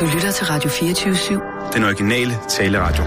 [0.00, 1.72] Du lytter til Radio 24-7.
[1.76, 3.04] Den originale taleradio.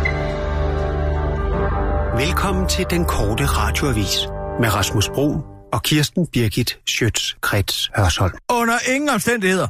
[2.26, 4.18] Velkommen til den korte radioavis
[4.60, 5.42] med Rasmus Bro
[5.74, 8.34] og Kirsten Birgit Schøtz-Krets Hørsholm.
[8.52, 9.68] Under ingen omstændigheder.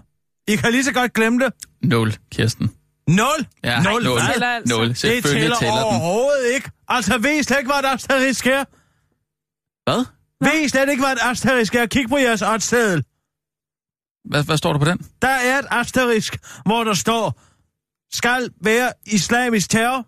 [0.48, 1.54] I kan lige så godt glemme det.
[1.84, 2.72] Nul, Kirsten.
[3.08, 3.46] Nul.
[3.64, 4.04] Ja, Nul.
[4.04, 4.20] nul.
[4.32, 4.76] Tæller altså.
[4.78, 4.88] Nul.
[4.88, 5.84] Det Selvfølgelig tæller, tæller den.
[5.84, 6.72] overhovedet ikke.
[6.88, 8.64] Altså, ved I slet ikke, hvad et asterisk er?
[9.90, 10.06] Hvad?
[10.52, 11.86] Ved I slet ikke, hvad et asterisk er?
[11.86, 13.04] Kig på jeres oddsseddel.
[14.30, 14.44] Hvad?
[14.44, 14.98] Hvad står der på den?
[15.22, 17.42] Der er et asterisk, hvor der står,
[18.12, 20.06] skal være islamisk terror.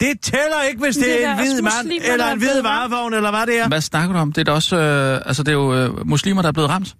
[0.00, 2.62] Det tæller ikke, hvis det, det er er en hvid mand, eller er en hvid
[2.62, 3.68] varevogn, eller hvad det er.
[3.68, 4.32] Hvad snakker du om?
[4.32, 6.96] Det er da også, øh, altså det er jo øh, muslimer, der er blevet ramt.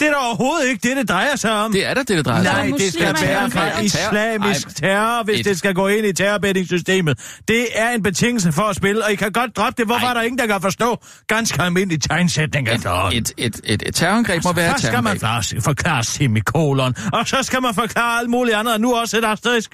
[0.00, 1.72] Det er da overhovedet ikke det, det drejer sig om.
[1.72, 2.78] Det er da det, det drejer sig Nej, om.
[2.78, 6.12] det skal være er fra islamisk Ej, terror, hvis et- det skal gå ind i
[6.12, 7.18] terrorbettingssystemet.
[7.48, 9.86] Det er en betingelse for at spille, og I kan godt droppe det.
[9.86, 10.10] Hvorfor Ej.
[10.10, 10.98] er der ingen, der kan forstå
[11.28, 13.18] ganske almindelig tegnsætning efterhånden?
[13.22, 15.62] Et, et, et, et terrorangreb må være et Først skal man terrorangreb.
[15.62, 19.24] forklare, forklare semikolon, og så skal man forklare alt muligt andet, og nu også et
[19.24, 19.70] asterisk.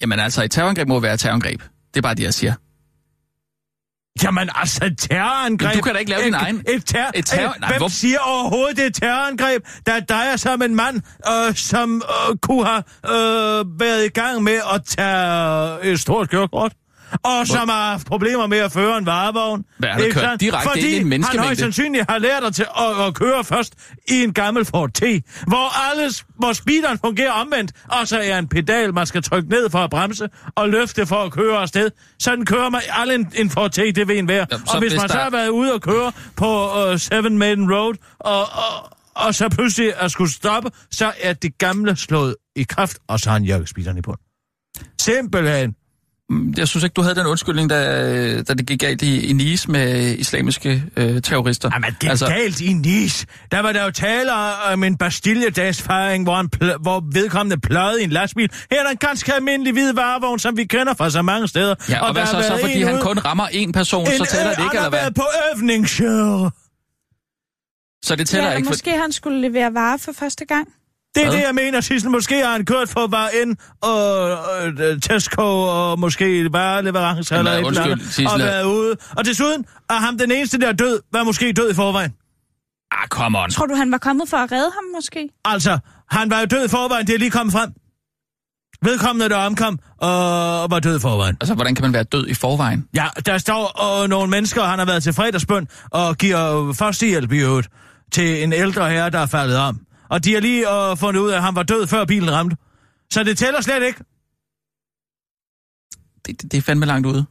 [0.00, 1.60] Jamen altså, et terrorangreb må være et terrorangreb.
[1.94, 2.54] Det er bare det, jeg siger.
[4.22, 5.68] Jamen altså, et terrorangreb...
[5.68, 7.68] Men du kan da ikke lave din et, egen- Et, ter- et terror- et, Nej,
[7.70, 11.54] Hvem hvor- siger overhovedet, det er et terrorangreb, der drejer sig om en mand, øh,
[11.56, 16.72] som øh, kunne have øh, været i gang med at tage et stort kørekort?
[17.22, 19.64] Og som har haft problemer med at føre en varevogn.
[19.78, 22.66] Hvad, han har kørt direkte Fordi ind i en han højst sandsynligt har lært til
[22.78, 23.74] at, at køre først
[24.08, 25.02] i en gammel Ford T,
[25.46, 29.70] hvor, alles, hvor speederen fungerer omvendt, og så er en pedal, man skal trykke ned
[29.70, 31.90] for at bremse, og løfte for at køre afsted.
[32.18, 34.46] Sådan kører man alle en, en Ford T, det ved en hver.
[34.50, 37.94] Jamen, og hvis man så har været ude og køre på uh, Seven Maiden Road,
[38.18, 42.98] og, og, og så pludselig at skulle stoppe, så er det gamle slået i kraft,
[43.08, 44.18] og så har han jakkespeederen i bund.
[45.00, 45.74] Simpelthen.
[46.30, 49.32] Mm, Jeg synes ikke, du havde den undskyldning, da, da det gik galt i, i
[49.32, 51.70] Nice med islamiske øh, terrorister.
[51.74, 52.26] Jamen, det er altså...
[52.26, 53.26] galt i Nice.
[53.52, 54.32] Der var der jo tale
[54.72, 58.50] om en Bastilledagsfejring, hvor, en pl- hvor vedkommende pløjede i en lastbil.
[58.70, 61.74] Her er der en ganske almindelig hvid varevogn, som vi kender fra så mange steder.
[61.88, 64.26] Ja, og, og hvad der så, så fordi han kun rammer én person, så en,
[64.26, 65.10] tæller det øh, ikke, eller hvad?
[65.10, 65.24] på
[65.54, 66.48] øvningsshow.
[68.04, 68.66] Så det tæller ja, ikke.
[68.66, 68.70] For...
[68.72, 70.68] måske han skulle levere varer for første gang.
[71.14, 71.38] Det er Hvad?
[71.38, 72.10] det, jeg mener, Sissel.
[72.10, 74.30] Måske har han kørt for bare ind og
[74.80, 78.96] øh, Tesco og måske vareleverancer Jamen, eller et eller andet, og været ude.
[79.16, 82.12] Og desuden er ham den eneste, der er død, var måske død i forvejen.
[82.90, 83.50] Ah, come on.
[83.50, 85.28] Tror du, han var kommet for at redde ham måske?
[85.44, 85.78] Altså,
[86.10, 87.72] han var jo død i forvejen, det er lige kommet frem.
[88.84, 90.10] Vedkommende, der omkom, og
[90.70, 91.36] var død i forvejen.
[91.40, 92.88] Altså, hvordan kan man være død i forvejen?
[92.94, 97.32] Ja, der står øh, nogle mennesker, han har været til fredagsbøn, og giver øh, førstehjælp
[97.32, 97.68] i øvrigt
[98.12, 99.80] til en ældre herre, der er faldet om.
[100.12, 102.56] Og de har lige øh, fundet ud af, at han var død, før bilen ramte.
[103.12, 103.98] Så det tæller slet ikke.
[106.26, 107.26] Det, det, det er fandme langt ude.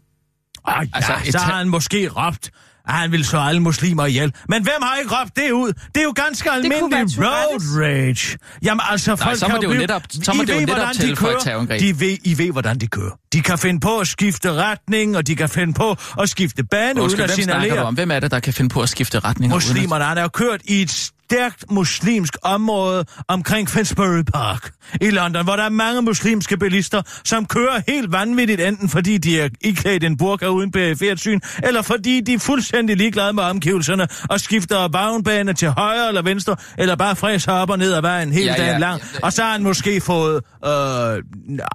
[0.66, 2.52] Ah, ja, Altså, et så har han måske råbt,
[2.88, 4.34] at han vil slå alle muslimer ihjel.
[4.50, 5.74] Men hvem har ikke råbt det ud?
[5.74, 8.38] Det er jo ganske almindelig road rage.
[8.64, 9.88] Jamen altså, folk så må kan det jo blive...
[9.88, 11.80] netop- så må I det jo ved, netop hvordan de tælle for et terrorangreb.
[11.82, 13.12] De ved, I ved, hvordan de kører.
[13.34, 16.90] De kan finde på at skifte retning, og de kan finde på at skifte bane
[16.92, 17.86] uden Undskyld, at hvem snakker du signalere.
[17.88, 17.94] om?
[17.94, 19.54] Hvem er det, der kan finde på at skifte retning?
[19.54, 24.72] Muslimerne, han er jo kørt i et stærkt muslimsk område omkring Finsbury Park
[25.02, 29.40] i London, hvor der er mange muslimske bilister, som kører helt vanvittigt, enten fordi de
[29.42, 34.08] er iklædt en burka uden perifert syn, eller fordi de er fuldstændig ligeglade med omgivelserne
[34.30, 38.32] og skifter vognbane til højre eller venstre, eller bare fræser op og ned ad vejen
[38.32, 39.02] hele Ja, ja, dagen lang.
[39.14, 39.20] ja.
[39.24, 41.24] Og så har han måske fået, øh,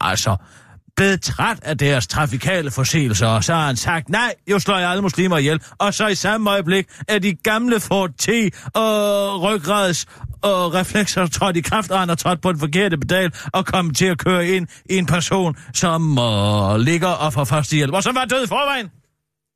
[0.00, 0.36] altså,
[0.96, 4.90] blevet træt af deres trafikale forseelser, og så har han sagt, nej, jo slår jeg
[4.90, 5.60] alle muslimer ihjel.
[5.78, 8.28] Og så i samme øjeblik er de gamle Ford T
[8.74, 10.06] og ryggrads
[10.42, 13.96] og reflekser trådt i kraft, og han har trådt på den forkerte pedal og kommet
[13.96, 18.14] til at køre ind i en person, som øh, ligger og får førstehjælp, og som
[18.14, 18.90] var død i forvejen.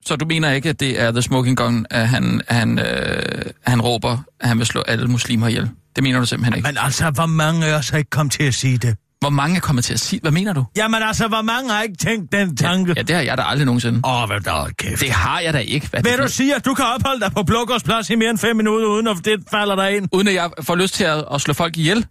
[0.04, 3.80] Så du mener ikke, at det er The Smoking Gun, at han, han, øh, han
[3.80, 5.70] råber, at han vil slå alle muslimer ihjel?
[5.96, 6.68] Det mener du simpelthen ikke.
[6.68, 8.96] Men altså, hvor mange af os har ikke kommet til at sige det?
[9.20, 10.20] Hvor mange er kommet til at sige?
[10.20, 10.64] Hvad mener du?
[10.76, 12.94] Jamen altså, hvor mange har ikke tænkt den tanke?
[12.96, 14.00] Ja, det har jeg da aldrig nogensinde.
[14.04, 15.00] Åh, oh, hvad der er kæft.
[15.00, 15.88] Det har jeg da ikke.
[15.88, 18.56] Hvad Vil du sige, at du kan opholde dig på Blågårdsplads i mere end fem
[18.56, 20.08] minutter, uden at det falder dig ind?
[20.12, 22.06] Uden at jeg får lyst til at, at slå folk ihjel?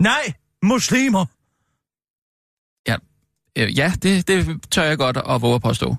[0.00, 1.24] Nej, muslimer.
[2.88, 2.96] Ja,
[3.58, 5.96] øh, ja det, det tør jeg godt at våge at påstå.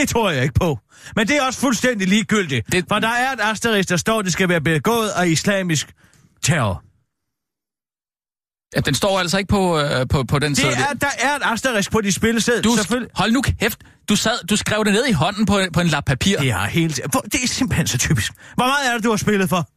[0.00, 0.78] Det tror jeg ikke på.
[1.16, 2.66] Men det er også fuldstændig ligegyldigt.
[2.66, 2.84] Det- Det...
[2.88, 5.92] For der er et asterisk, der står, at det skal være begået af islamisk
[6.42, 6.82] terror.
[8.76, 10.70] Ja, den står altså ikke på, øh, på, på den Det side.
[10.72, 12.62] er, der er et asterisk på de spillesæd.
[12.62, 13.10] Du, Selvfølgelig.
[13.14, 13.78] hold nu kæft.
[14.08, 16.38] Du, sad, du skrev det ned i hånden på, på en lap papir.
[16.38, 17.00] Det er helt...
[17.32, 18.32] Det er simpelthen så typisk.
[18.54, 19.68] Hvor meget er det, du har spillet for?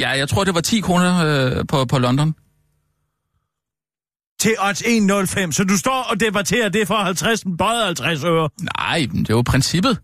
[0.00, 2.34] Ja, jeg tror, det var 10 kroner øh, på, på London.
[4.42, 5.52] Til odds 1,05.
[5.52, 8.50] Så du står og debatterer det for 50, både 50 øre.
[8.78, 9.98] Nej, men det var princippet.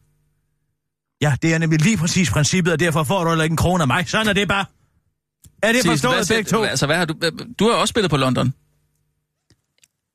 [1.20, 3.82] Ja, det er nemlig lige præcis princippet, og derfor får du heller ikke en krone
[3.82, 4.08] af mig.
[4.08, 4.64] Sådan er det bare.
[5.62, 6.62] Er det hvad forstået siger- begge to?
[6.62, 7.14] Altså, hvad har du...
[7.58, 8.52] Du har også spillet på London.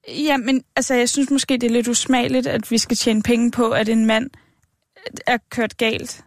[0.08, 3.52] Ja, men altså, jeg synes måske, det er lidt usmageligt, at vi skal tjene penge
[3.52, 4.30] på, at en mand
[5.28, 6.24] er kørt galt.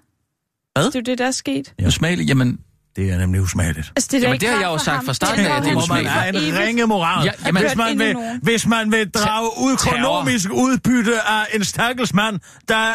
[0.74, 0.84] Hvad?
[0.84, 1.74] Det er jo det, der er sket.
[1.80, 1.86] Ja.
[1.86, 2.60] Usmagelig, jamen...
[2.96, 3.92] Det er nemlig usmageligt.
[3.96, 5.68] Altså, det er Jamen, det har jeg jo sagt fra starten af, er at det
[5.70, 6.12] er man usmageligt.
[6.12, 7.24] for have en ringe moral.
[7.24, 12.40] Ja, jamen- hvis, man vil, hvis man vil drage økonomisk udbytte af en stakkels mand,
[12.68, 12.88] der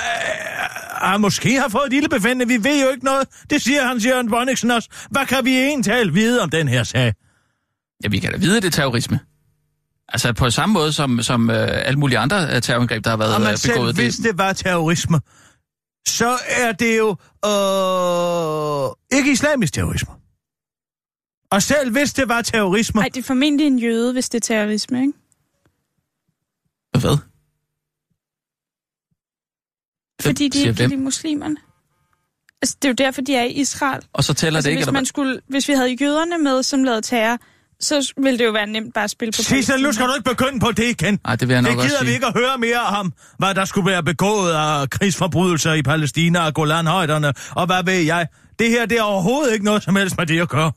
[1.14, 2.48] øh, måske har fået et lille befindende.
[2.48, 3.28] Vi ved jo ikke noget.
[3.50, 4.90] Det siger Hans Jørgen Bonniksen også.
[5.12, 7.14] Hvad kan vi egentlig vide om den her sag?
[8.04, 9.20] Ja, vi kan da vide, det er terrorisme.
[10.10, 13.36] Altså på samme måde som, som øh, alle mulige andre øh, terrorangreb, der har været
[13.36, 13.96] Og man øh, selv, begået.
[13.96, 15.20] hvis det var terrorisme,
[16.08, 17.10] så er det jo
[17.46, 20.14] øh, ikke islamisk terrorisme.
[21.52, 24.56] Og selv hvis det var terrorisme, Nej, det er formentlig en jøde, hvis det er
[24.56, 25.14] terrorisme, ikke?
[27.00, 27.18] Hvad?
[30.22, 31.58] Fordi de ikke lide muslimerne.
[32.62, 34.06] Altså, det er jo derfor, de er i Israel.
[34.14, 36.84] Og så tæller Altså, det ikke, hvis, man skulle, hvis vi havde jøderne med, som
[36.84, 37.38] lavede terror,
[37.82, 40.30] så ville det jo være nemt bare at spille på Sissel, nu skal du ikke
[40.30, 41.20] begynde på det igen.
[41.26, 42.14] Nej, det vil jeg nok Det også gider vi sige.
[42.14, 46.54] ikke at høre mere om, hvad der skulle være begået af krigsforbrydelser i Palæstina og
[46.54, 48.28] Golanhøjderne, og hvad ved jeg.
[48.60, 50.72] Det her, det er overhovedet ikke noget som helst med det at gøre.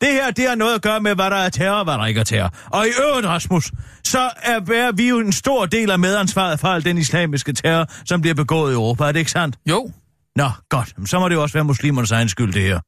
[0.00, 2.06] Det her, det har noget at gøre med, hvad der er terror og hvad der
[2.06, 2.54] ikke er terror.
[2.66, 3.72] Og i øvrigt, Rasmus,
[4.04, 8.20] så er vi jo en stor del af medansvaret for al den islamiske terror, som
[8.20, 9.04] bliver begået i Europa.
[9.04, 9.56] Er det ikke sandt?
[9.66, 9.90] Jo.
[10.36, 10.92] Nå, godt.
[10.98, 12.80] Men Så må det jo også være muslimernes egen skyld, det her.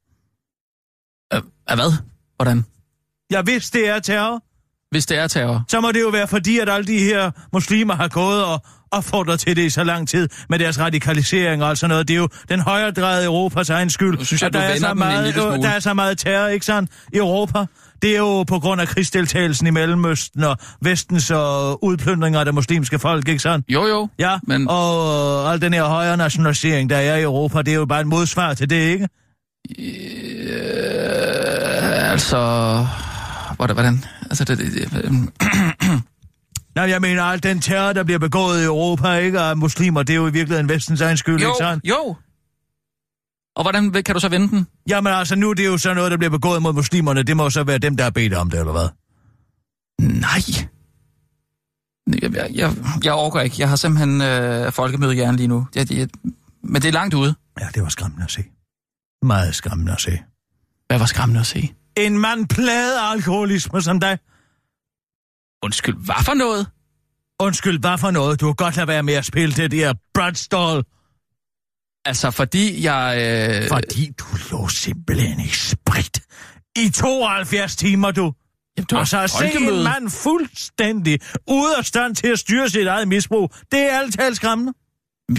[1.35, 1.93] Øh, af hvad?
[2.37, 2.65] Hvordan?
[3.31, 4.43] Ja, hvis det er terror,
[4.91, 5.65] Hvis det er terror.
[5.69, 9.41] så må det jo være fordi, at alle de her muslimer har gået og opfordret
[9.41, 12.09] til det i så lang tid med deres radikalisering og alt sådan noget.
[12.09, 14.19] Det er jo den højredrejede Europas egen skyld.
[14.19, 16.91] Nu synes jeg, at der, er så meget, der er så meget terror, ikke sandt,
[17.13, 17.65] i Europa.
[18.03, 22.55] Det er jo på grund af krigsdeltagelsen i Mellemøsten og vestens og udplyndringer af det
[22.55, 23.67] muslimske folk, ikke sandt?
[23.69, 24.09] Jo, jo.
[24.19, 27.75] Ja, Men- og øh, al den her højre nationalisering, der er i Europa, det er
[27.77, 29.09] jo bare en modsvar til det, ikke?
[30.47, 32.87] Øh, altså...
[33.57, 33.77] Hvordan?
[33.77, 34.05] hvordan?
[34.23, 35.33] Altså, det, det, det,
[36.77, 40.13] Nej, jeg mener, al den terror, der bliver begået i Europa, ikke af muslimer, det
[40.13, 41.85] er jo i virkeligheden vestens egen skyld, jo, ikke sandt?
[41.85, 42.17] jo.
[43.57, 44.67] Og hvordan kan du så vende den?
[44.89, 47.23] Jamen altså, nu er det jo så noget, der bliver begået mod muslimerne.
[47.23, 48.89] Det må jo så være dem, der har bedt om det, eller hvad?
[50.01, 50.69] Nej.
[52.23, 53.57] Jeg, jeg, jeg, jeg overgår ikke.
[53.59, 55.67] Jeg har simpelthen øh, folkemødehjerne lige nu.
[55.75, 56.09] Jeg, jeg,
[56.63, 57.35] men det er langt ude.
[57.61, 58.45] Ja, det var skræmmende at se.
[59.23, 60.19] Meget skræmmende at se.
[60.87, 61.75] Hvad var skræmmende at se?
[61.97, 64.19] En mand plaget af alkoholisme som dig.
[65.63, 66.67] Undskyld, hvad for noget?
[67.41, 68.41] Undskyld, hvad for noget?
[68.41, 70.85] Du har godt lade være med at spille det der Bradstall.
[72.05, 73.05] Altså, fordi jeg...
[73.63, 76.21] Øh, Fordi du lå simpelthen i sprit.
[76.77, 78.33] I 72 timer, du.
[78.77, 82.69] Jamen, var Og så at se en mand fuldstændig ude af stand til at styre
[82.69, 84.73] sit eget misbrug, det er alt talt skræmmende.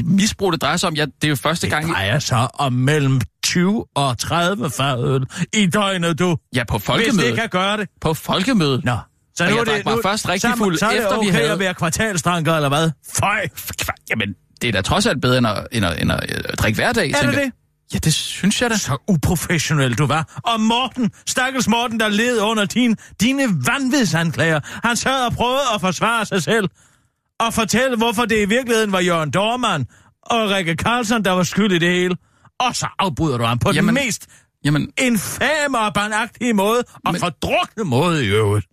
[0.04, 0.94] Misbrug, det drejer sig om...
[0.96, 1.92] Ja, det er jo første Det gang...
[1.94, 6.38] drejer sig om mellem 20 og 30 fadøl i døgnet, du.
[6.56, 7.26] Ja, på Hvis folkemødet.
[7.32, 7.90] det kan gøre det.
[8.02, 8.86] På folkemødet.
[8.86, 8.98] Nå.
[9.36, 10.98] Så Og nu jeg er det, mig nu, først rigtig så, fuld, så er det
[11.00, 12.92] efter vi okay havde- at være kvartalstranker, eller hvad?
[13.20, 13.48] Føj!
[14.10, 16.78] Jamen, det er da trods alt bedre end at, end at, end at, øh, drikke
[16.78, 17.52] hver dag, Er det det?
[17.94, 18.78] Ja, det synes jeg da.
[18.78, 20.40] Så uprofessionel du var.
[20.44, 24.60] Og Morten, stakkels Morten, der led under din, dine vanvidsanklager.
[24.88, 26.70] Han sad og prøvede at forsvare sig selv.
[27.40, 29.86] Og fortælle, hvorfor det i virkeligheden var Jørgen Dormann
[30.22, 32.18] og Rikke Carlson, der var skyld i det hele.
[32.60, 34.28] Og så afbryder du ham på Jamen- den mest
[34.64, 38.68] Jamen, infame og barnagtige måde, og Men- fordrukne måde i øvrigt.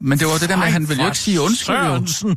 [0.00, 1.76] men det var det der med, at han ville jo ikke sige undskyld.
[1.76, 2.36] Sørensen.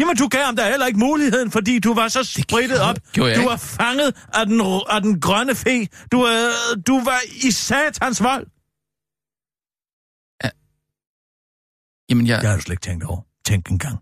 [0.00, 2.96] Jamen, du gav ham da heller ikke muligheden, fordi du var så spritet op.
[3.16, 3.44] jeg du ikke.
[3.44, 5.86] var fanget af den, af den grønne fe.
[6.12, 8.46] Du, øh, du var i satans vold.
[12.10, 13.20] Jamen, jeg, Det har slet ikke tænkt over.
[13.44, 13.98] Tænk en gang.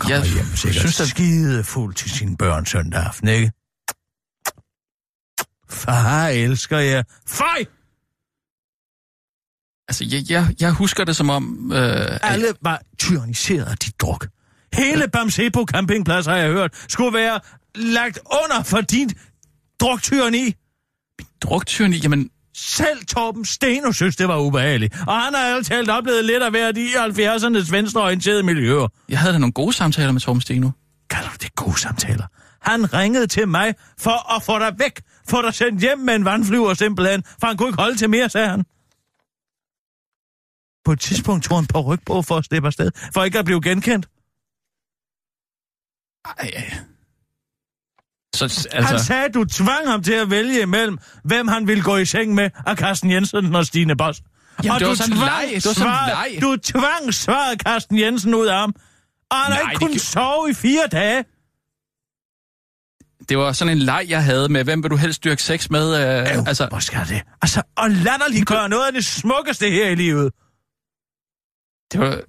[0.00, 1.08] Kommer jeg hjem sikkert synes, at...
[1.08, 3.52] skide fuld til sin børn søndag aften, ikke?
[5.70, 7.02] Far elsker jer.
[7.26, 7.64] Fej!
[9.88, 11.72] Altså, jeg, jeg, jeg husker det som om...
[11.72, 14.28] Øh, Alle var tyranniseret af dit druk.
[14.72, 17.40] Hele Bamsebo campingplads, har jeg hørt, skulle være
[17.74, 19.14] lagt under for dit
[19.80, 20.54] druktyranni.
[21.40, 24.94] druktyranni, jamen, Selv Torben Steno synes, det var ubehageligt.
[25.06, 28.88] Og han har alt talt oplevet lidt af hvert i 70'ernes venstreorienterede miljøer.
[29.08, 30.70] jeg havde da nogle gode samtaler med Torben Steno.
[31.10, 32.26] Kalder du det gode samtaler?
[32.60, 35.02] Han ringede til mig for at få dig væk.
[35.28, 37.24] Få dig sendt hjem med en vandflyver simpelthen.
[37.40, 38.64] For han kunne ikke holde til mere, sagde han.
[40.84, 42.90] På et tidspunkt tog han på ryg på for at slippe afsted.
[43.14, 44.08] For ikke at blive genkendt.
[46.24, 46.95] Ej, ej.
[48.36, 48.90] Så, Altså...
[48.92, 52.04] Han sagde, at du tvang ham til at vælge imellem, hvem han ville gå i
[52.04, 54.20] seng med af Carsten Jensen og Stine Boss.
[54.64, 55.50] Jamen, og det var du tvang leg.
[55.54, 56.42] Det var svaret- leg.
[56.42, 58.74] Du tvang svaret Carsten Jensen ud af ham.
[59.30, 61.24] Og han har Nej, ikke det kunnet gjorde- sove i fire dage.
[63.28, 65.94] Det var sådan en leg, jeg havde med, hvem vil du helst dyrke sex med?
[65.96, 67.22] Øh, Øh, altså, hvor skal det?
[67.42, 70.32] Altså, og latterligt gøre noget af det smukkeste her i livet.
[71.92, 72.20] det var...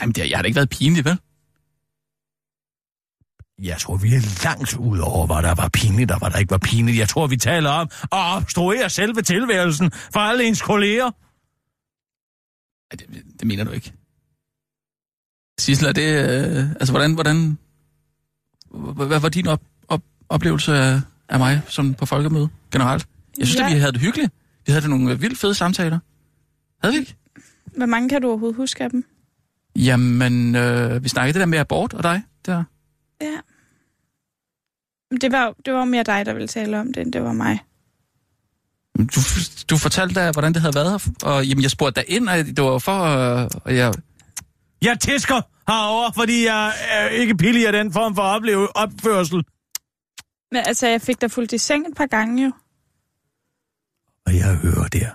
[0.00, 1.18] Jamen, det, jeg har da ikke været pinlig, vel?
[3.62, 6.50] Jeg tror, vi er langt ud over, hvad der var pinligt og hvad der ikke
[6.50, 6.98] var pinligt.
[6.98, 11.10] Jeg tror, vi taler om at obstruere selve tilværelsen for alle ens kolleger.
[12.90, 13.92] Ej, det, det mener du ikke.
[15.60, 16.02] Sissel, er det...
[16.56, 17.14] Øh, altså, hvordan...
[17.14, 17.58] hvordan
[18.94, 23.08] hvad, var din op, op, oplevelse af, af mig sådan på folkemøde generelt?
[23.38, 23.66] Jeg synes, Ja.
[23.66, 24.32] at vi havde det hyggeligt.
[24.66, 25.98] Vi havde det nogle vildt fede samtaler.
[26.82, 27.16] Havde vi ikke?
[27.76, 29.04] Hvor mange kan du overhovedet huske af dem?
[29.76, 32.22] Jamen, øh, vi snakkede det der med abort og dig.
[32.46, 32.64] Der.
[33.20, 33.38] Ja.
[35.20, 37.58] Det var, det var mere dig, der ville tale om det, end det var mig.
[38.98, 39.20] Du,
[39.70, 42.62] du fortalte da, hvordan det havde været, og jamen, jeg spurgte dig ind, og det
[42.64, 43.02] var for...
[43.02, 43.94] Øh, og jeg,
[44.82, 49.44] Jeg tæsker herover, fordi jeg er ikke pillig af den form for opleve opførsel.
[50.52, 52.52] Men altså, jeg fik dig fuldt i seng et par gange jo.
[54.26, 55.10] Og jeg hører der,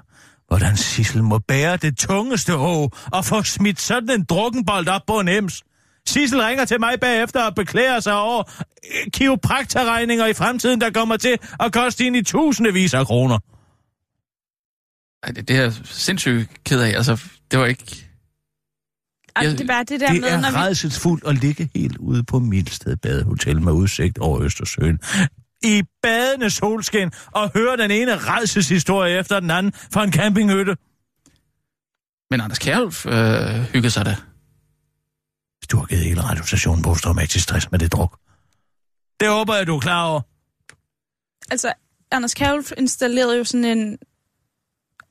[0.48, 5.19] hvordan Sissel må bære det tungeste å og få smidt sådan en drukkenbold op på
[5.19, 5.63] en ems.
[6.07, 8.43] Sissel ringer til mig bagefter og beklager sig over
[8.86, 13.39] øh, kiropraktorregninger i fremtiden, der kommer til at koste ind i tusindevis af kroner.
[15.24, 16.89] ej, det, det er jeg sindssygt ked af.
[16.98, 18.05] Altså, det var ikke...
[19.41, 20.57] Jeg- det er bare det der Det med, er når vi...
[20.57, 25.00] redselsfuldt at ligge helt ude på Milsted Badehotel med udsigt over Østersøen.
[25.63, 30.75] I badende solskin og høre den ene redselshistorie efter den anden fra en campinghytte.
[32.31, 34.15] Men Anders Kjærulf øh, hyggede sig da.
[35.72, 38.20] Du har givet hele radiostationen posttraumatisk stress med det druk.
[39.20, 40.22] Det håber jeg, du er klar over.
[41.51, 41.74] Altså,
[42.12, 43.98] Anders Kjærulf installerede jo sådan en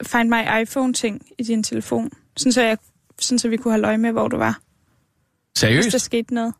[0.06, 2.10] Find My iPhone-ting i din telefon.
[2.36, 2.78] Sådan så, jeg,
[3.20, 4.52] sådan så vi kunne have løg med, hvor du var.
[4.52, 6.00] Hvis der Seriøst?
[6.00, 6.54] skete noget.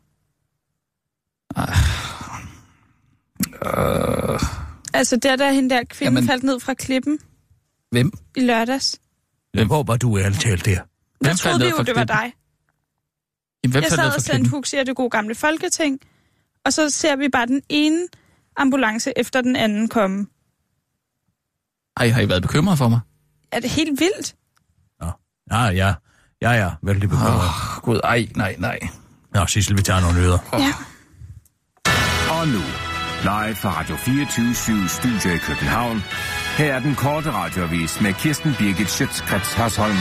[3.66, 4.40] Øh,
[4.94, 7.18] Altså, der der hende der kvinde Jamen- faldt ned fra klippen
[7.90, 8.12] hvem?
[8.36, 9.00] i lørdags.
[9.54, 10.80] Jeg håber, du er talt der.
[11.24, 12.06] Jeg troede vi jo, det var klippen?
[12.06, 12.32] dig.
[13.64, 14.50] Jamen, hvem Jeg sad og sendte?
[14.50, 16.00] Huxi af det gode gamle folketing,
[16.64, 18.08] og så ser vi bare den ene
[18.56, 20.26] ambulance efter den anden komme.
[21.96, 23.00] Ej, har I været bekymret for mig?
[23.52, 24.34] Er det helt vildt?
[25.52, 25.94] Ja, ja.
[26.42, 26.70] Ja, ja.
[26.82, 27.34] Vældig bekymret.
[27.34, 28.78] Åh, oh, gud, ej, nej, nej.
[29.34, 30.38] Nå, Sissel, vi tager nogle nyheder.
[30.52, 30.72] Ja.
[32.30, 32.62] Og nu,
[33.22, 36.02] live fra Radio 24 Studio i København.
[36.58, 39.96] Her er den korte radiovis med Kirsten Birgit Schøtzgrads Hasholm.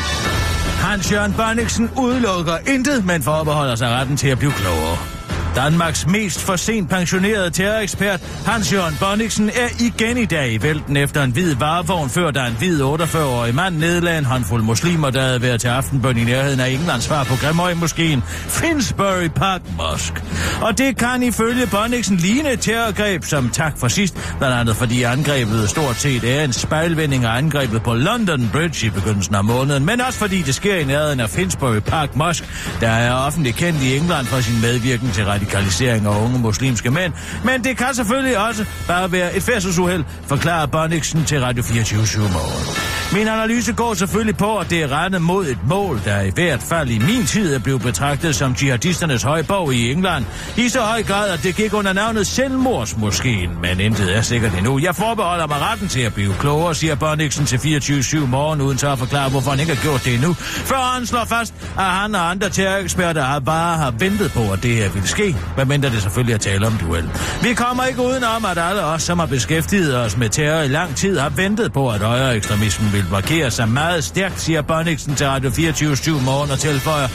[0.82, 5.21] Hans Jørgen Bonniksen udelukker intet, men forbeholder sig retten til at blive klogere.
[5.56, 10.98] Danmarks mest for sent pensionerede terrorekspert, Hans Jørgen Bonniksen, er igen i dag i vælten
[10.98, 15.22] efter en hvid varevogn, før der en hvid 48-årig mand nedlagde en håndfuld muslimer, der
[15.22, 20.24] havde været til aftenbøn i nærheden af Englands svar på Grimhøj-moskeen, Finsbury Park Mosque.
[20.62, 25.04] Og det kan ifølge Bonniksen ligne et terrorgreb som tak for sidst, blandt andet fordi
[25.04, 29.86] angrebet stort set er en spejlvending af angrebet på London Bridge i begyndelsen af måneden,
[29.86, 32.48] men også fordi det sker i nærheden af Finsbury Park Mosque,
[32.82, 37.14] der er offentligt kendt i England for sin medvirken til radikalisering af unge muslimske mænd.
[37.44, 42.92] Men det kan selvfølgelig også bare være et færdselsuheld, forklarer Bonniksen til Radio 24 morgen.
[43.14, 46.62] Min analyse går selvfølgelig på, at det er rettet mod et mål, der i hvert
[46.62, 50.26] fald i min tid er blevet betragtet som jihadisternes højborg i England.
[50.58, 54.80] I så høj grad, at det gik under navnet Selvmordsmoskeen, men intet er sikkert endnu.
[54.80, 58.92] Jeg forbeholder mig retten til at blive klogere, siger Bonniksen til 24 morgen, uden så
[58.92, 60.34] at forklare, hvorfor han ikke har gjort det endnu.
[60.40, 64.64] Før han slår fast, at han og andre terroreksperter har bare har ventet på, at
[64.64, 67.10] det her ville ske, medmindre det selvfølgelig er tale om duel.
[67.42, 70.96] Vi kommer ikke udenom, at alle os, som har beskæftiget os med terror i lang
[70.96, 75.28] tid, har ventet på, at højere ekstremismen vil markere sig meget stærkt, siger Bonniksen til
[75.28, 77.08] Radio 24 morgen og tilføjer.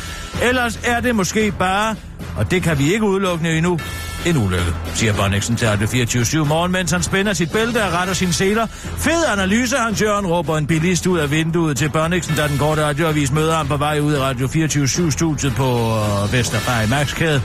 [0.42, 1.96] Ellers er det måske bare,
[2.36, 3.78] og det kan vi ikke udelukke endnu,
[4.26, 8.14] en ulykke, siger Bonniksen til Radio 24 morgen, mens han spænder sit bælte og retter
[8.14, 8.66] sine seler.
[8.98, 12.84] Fed analyse, Hans Jørgen råber en bilist ud af vinduet til Bonniksen, da den korte
[12.84, 17.42] radioavis møder ham på vej ud af Radio 24 studiet på øh, Vesterfej Maxkæde.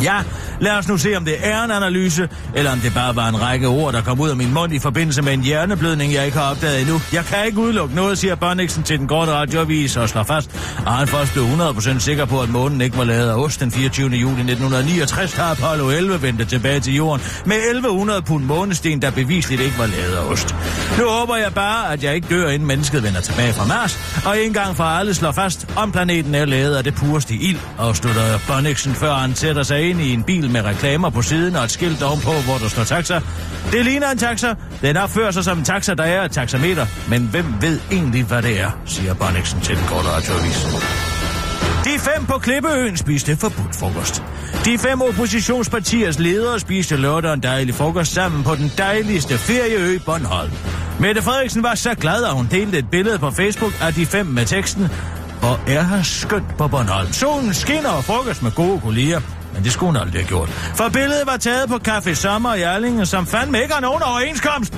[0.00, 0.24] Ja,
[0.60, 3.42] lad os nu se, om det er en analyse, eller om det bare var en
[3.42, 6.38] række ord, der kom ud af min mund i forbindelse med en hjerneblødning, jeg ikke
[6.38, 7.00] har opdaget endnu.
[7.12, 10.50] Jeg kan ikke udelukke noget, siger Bonniksen til den korte radioavis og slår fast,
[10.86, 13.70] at han først blev 100% sikker på, at månen ikke var lavet af ost den
[13.70, 14.06] 24.
[14.08, 19.60] juli 1969, har Apollo 11 vendt tilbage til jorden med 1100 pund månesten, der bevisligt
[19.60, 20.54] ikke var lavet af ost.
[20.98, 24.40] Nu håber jeg bare, at jeg ikke dør, inden mennesket vender tilbage fra Mars, og
[24.40, 28.38] en gang for alle slår fast, om planeten er lavet af det pureste ild, afslutter
[28.48, 31.70] Bonniksen, før han sætter sig ind i en bil med reklamer på siden og et
[31.70, 33.20] skilt ovenpå, hvor der står taxa.
[33.72, 34.54] Det ligner en taxa.
[34.82, 36.86] Den opfører sig som en taxa, der er et taxameter.
[37.08, 40.66] Men hvem ved egentlig, hvad det er, siger Bonniksen til den korte radioavis.
[41.84, 44.22] De fem på Klippeøen spiste forbudt frokost.
[44.64, 50.52] De fem oppositionspartiers ledere spiste lørdag en dejlig frokost sammen på den dejligste ferieø Bornholm.
[51.00, 54.26] Mette Frederiksen var så glad, at hun delte et billede på Facebook af de fem
[54.26, 54.88] med teksten
[55.40, 57.12] Hvor er her skønt på Bornholm.
[57.12, 59.20] Solen skinner og frokost med gode kolleger.
[59.54, 60.48] Men det skulle hun aldrig have gjort.
[60.74, 64.74] For billedet var taget på Café Sommer i Erlingen, som fandme ikke har nogen overenskomst.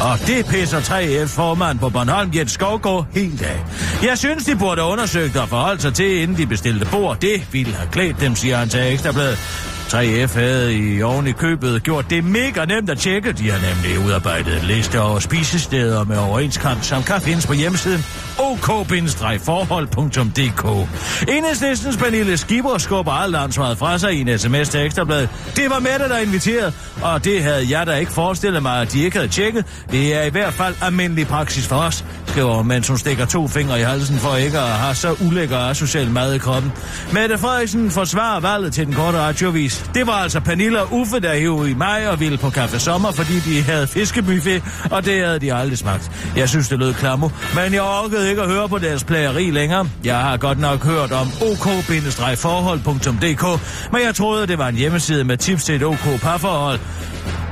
[0.00, 3.64] Og det pisser 3F-formand på Bornholm, Jens Skovgaard, helt af.
[4.02, 7.20] Jeg synes, de burde have undersøgt og forholdt sig til, inden de bestilte bord.
[7.20, 9.38] Det ville have klædt dem, siger han til Ekstrabladet.
[9.86, 13.32] 3F havde i oven i købet gjort det mega nemt at tjekke.
[13.32, 18.04] De har nemlig udarbejdet en liste over spisesteder med overenskomst, som kan findes på hjemmesiden
[18.38, 20.88] ok-forhold.dk.
[21.28, 25.28] Enhedslistens Pernille Skipper skubber alt ansvaret fra sig i en sms til Ekstrabladet.
[25.56, 29.04] Det var Mette, der inviterede, og det havde jeg da ikke forestillet mig, at de
[29.04, 29.64] ikke havde tjekket.
[29.90, 32.04] Det er i hvert fald almindelig praksis for os,
[32.36, 35.76] skriver mens hun stikker to fingre i halsen for ikke at have så ulækker og
[35.76, 36.72] social mad i kroppen.
[37.12, 39.90] Mette Frederiksen forsvarer valget til den korte radiovis.
[39.94, 43.12] Det var altså Pernille og Uffe, der hævde i mig og ville på kaffe Sommer,
[43.12, 46.10] fordi de havde fiskebuffet, og det havde de aldrig smagt.
[46.36, 49.88] Jeg synes, det lød klammer, men jeg orkede ikke at høre på deres plageri længere.
[50.04, 53.60] Jeg har godt nok hørt om ok-forhold.dk,
[53.92, 56.80] men jeg troede, det var en hjemmeside med tips til et ok parforhold.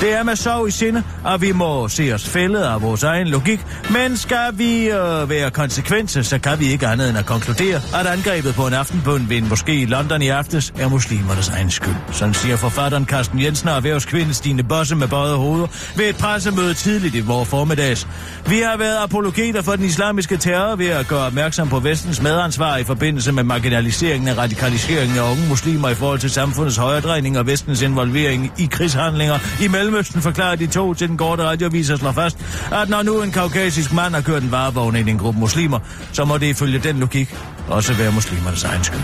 [0.00, 3.28] Det er med sorg i sinde, at vi må se os fældet af vores egen
[3.28, 7.80] logik, men skal vi øh, være konsekvenser, så kan vi ikke andet end at konkludere,
[8.00, 11.70] at angrebet på en aftenbund ved en moské i London i aftes er muslimernes egen
[11.70, 11.94] skyld.
[12.12, 16.74] Sådan siger forfatteren Carsten Jensen og erhvervskvinden Stine Bosse med bøjet hoveder ved et pressemøde
[16.74, 18.08] tidligt i vores formiddags.
[18.46, 22.76] Vi har været apologeter for den islamiske terror ved at gøre opmærksom på vestens medansvar
[22.76, 27.46] i forbindelse med marginaliseringen og radikaliseringen af unge muslimer i forhold til samfundets højredrejning og
[27.46, 32.12] vestens involvering i krigshandlinger i Mellemøsten, forklarer de to til den korte radiovis og slår
[32.12, 32.38] fast,
[32.72, 35.78] at når nu en kaukasisk mand har kørt en varevogn ind i en gruppe muslimer,
[36.12, 37.34] så må det ifølge den logik
[37.68, 39.00] også være muslimernes egen skyld.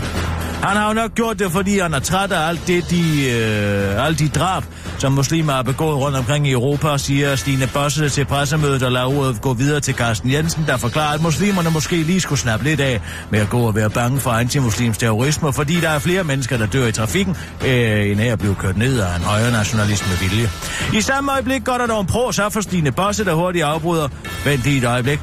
[0.63, 4.05] Han har jo nok gjort det, fordi han er træt af alt det, de, øh,
[4.05, 4.63] alle de drab,
[4.97, 9.05] som muslimer har begået rundt omkring i Europa, siger Stine Bosse til pressemødet og lader
[9.05, 12.79] ordet gå videre til Carsten Jensen, der forklarer, at muslimerne måske lige skulle snappe lidt
[12.79, 16.57] af med at gå og være bange for antimuslims terrorisme, fordi der er flere mennesker,
[16.57, 20.03] der dør i trafikken, øh, end af at blive kørt ned af en højre nationalist
[20.09, 20.49] med vilje.
[20.93, 24.07] I samme øjeblik går der dog en pro, så for Stine Bosse, der hurtigt afbryder.
[24.45, 25.19] Vent lige et øjeblik.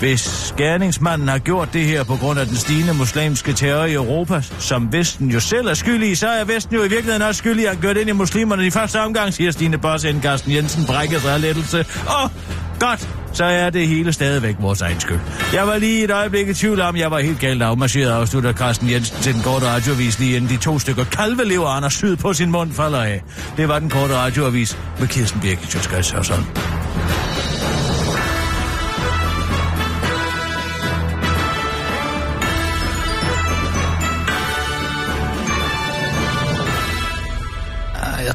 [0.00, 4.42] Hvis gerningsmanden har gjort det her på grund af den stigende muslimske terror i Europa,
[4.58, 7.68] som Vesten jo selv er skyldig i, så er Vesten jo i virkeligheden også skyldig
[7.68, 10.86] at gøre det ind i muslimerne i første omgang, siger Stine Bosse, inden Carsten Jensen
[10.86, 11.78] brækker sig af lettelse.
[12.24, 12.30] Åh,
[12.78, 15.18] godt, så er det hele stadigvæk vores egen skyld.
[15.52, 18.90] Jeg var lige et øjeblik i tvivl om, jeg var helt galt afmarcheret, afslutter Carsten
[18.90, 22.50] Jensen til den korte radioavis, lige inden de to stykker kalvelever Anders Syd på sin
[22.50, 23.22] mund falder af.
[23.56, 26.12] Det var den korte radioavis med Kirsten Birgit Sjøtskreds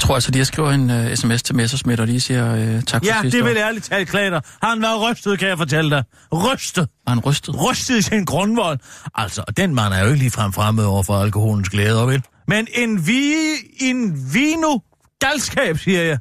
[0.05, 3.01] tror altså, de har skriver en uh, sms til Messersmith og lige siger uh, tak
[3.01, 4.41] for Ja, sidste det vil ærligt talt klæder.
[4.63, 6.03] Han var rystet, kan jeg fortælle dig.
[6.33, 6.89] Rystet.
[7.05, 7.55] Var han rystet?
[7.69, 8.79] Rystet i sin grundvold.
[9.15, 12.23] Altså, den mand er jo ikke ligefrem fremmed over for alkoholens glæder, vel?
[12.47, 13.33] Men en vi...
[13.79, 14.77] en vino
[15.19, 16.19] galskab, siger jeg.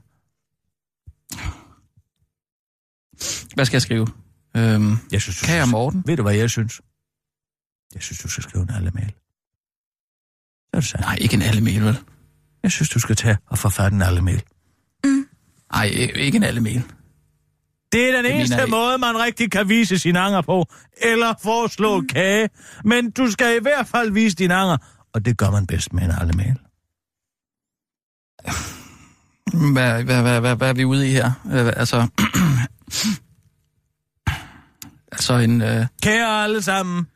[3.55, 4.07] Hvad skal jeg skrive?
[4.57, 6.03] Øhm, Jeg synes, du Kære Morten.
[6.07, 6.81] Ved du, hvad jeg synes?
[7.94, 9.12] Jeg synes, du skal skrive en allemæl.
[10.64, 11.05] Så er det sandt.
[11.07, 11.99] nej, ikke en allemel, vel?
[12.64, 14.42] Jeg synes, du skal tage og forfatte en allemæl.
[15.72, 16.83] Nej, ikke en allemel.
[17.92, 20.66] Det er den Det eneste jeg- måde, man rigtig kan vise sin anger på.
[21.03, 22.07] Eller foreslå mm.
[22.09, 22.48] kage.
[22.85, 24.77] Men du skal i hvert fald vise din anger.
[25.14, 26.55] Og det gør man bedst med en allemæl.
[29.72, 31.33] Hvad, hvad, hvad, hvad, hvad er vi ude i her?
[31.53, 32.07] Øh, altså...
[35.12, 35.62] altså en...
[35.62, 37.07] Øh, Kære alle sammen.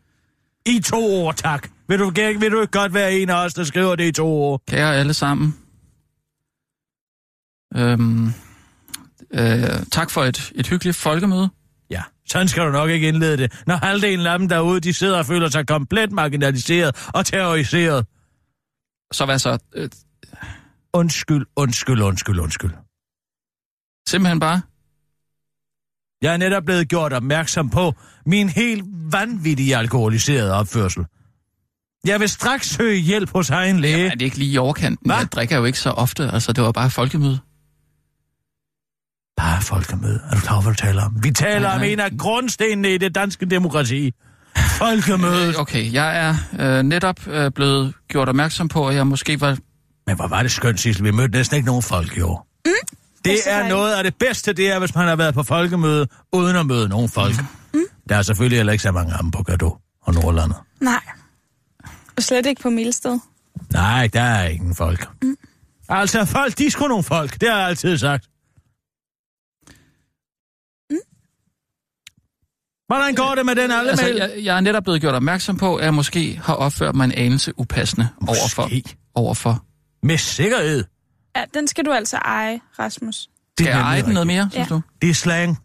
[0.67, 1.69] I to ord, tak.
[1.89, 4.27] Vil du, vil du ikke godt være en af os, der skriver det i to
[4.27, 4.63] ord?
[4.69, 5.55] kære alle sammen.
[7.77, 8.27] Øhm,
[9.31, 11.49] øh, tak for et, et hyggeligt folkemøde.
[11.91, 15.19] Ja, sådan skal du nok ikke indlede det, når halvdelen af dem derude, de sidder
[15.19, 18.07] og føler sig komplet marginaliseret og terroriseret.
[19.13, 19.59] Så hvad så?
[19.75, 19.89] Øh,
[20.93, 22.71] Undskyld, undskyld, undskyld, undskyld.
[24.09, 24.61] simpelthen bare?
[26.23, 27.95] Jeg er netop blevet gjort opmærksom på
[28.27, 31.05] min helt vanvittige alkoholiserede opførsel.
[32.09, 34.07] Jeg vil straks søge hjælp hos egen læge.
[34.07, 35.11] Er det ikke lige i overkanten?
[35.11, 37.39] Jeg drikker jo ikke så ofte, altså det var bare folkemøde.
[39.37, 40.21] Bare folkemøde.
[40.31, 41.25] Er du klar over, hvad du taler om?
[41.25, 41.89] Vi taler Nej, om nej.
[41.89, 44.13] en af grundstenene i det danske demokrati.
[44.79, 45.49] Folkemødet.
[45.49, 46.35] Øh, Okay, jeg er
[46.79, 49.57] øh, netop øh, blevet gjort opmærksom på, at jeg måske var...
[50.07, 51.05] Men hvor var det skønt, Sissel.
[51.05, 52.47] Vi mødte næsten ikke nogen folk i år.
[52.67, 52.73] Mm.
[53.25, 56.07] Det er er noget af det bedste, det er, hvis man har været på folkemøde,
[56.33, 57.35] uden at møde nogen folk.
[57.75, 57.81] Mm.
[58.09, 60.57] Der er selvfølgelig heller ikke så mange af dem på Gado og Nordlandet.
[60.81, 61.01] Nej.
[62.19, 63.19] Og slet ikke på Milsted.
[63.73, 65.09] Nej, der er ingen folk.
[65.23, 65.37] Mm.
[65.89, 67.41] Altså, folk, de er sgu nogle folk.
[67.41, 68.25] Det har jeg altid sagt.
[70.91, 70.97] Mm.
[72.87, 75.77] Hvordan går det med den alle Altså, jeg, jeg er netop blevet gjort opmærksom på,
[75.77, 78.97] at jeg måske har opført mig en anelse upassende overfor, Måske.
[79.15, 79.65] overfor.
[80.03, 80.85] Med sikkerhed.
[81.37, 83.17] Ja, den skal du altså eje, Rasmus.
[83.59, 84.75] Det Skal jeg eje den noget mere, synes Ja.
[84.75, 84.81] du?
[85.03, 85.59] Det er slang.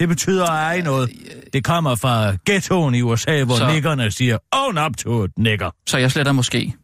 [0.00, 1.10] Det betyder at eje noget.
[1.52, 5.70] Det kommer fra ghettoen i USA, hvor Så- niggerne siger, own up to it, nigger.
[5.86, 6.74] Så jeg sletter måske.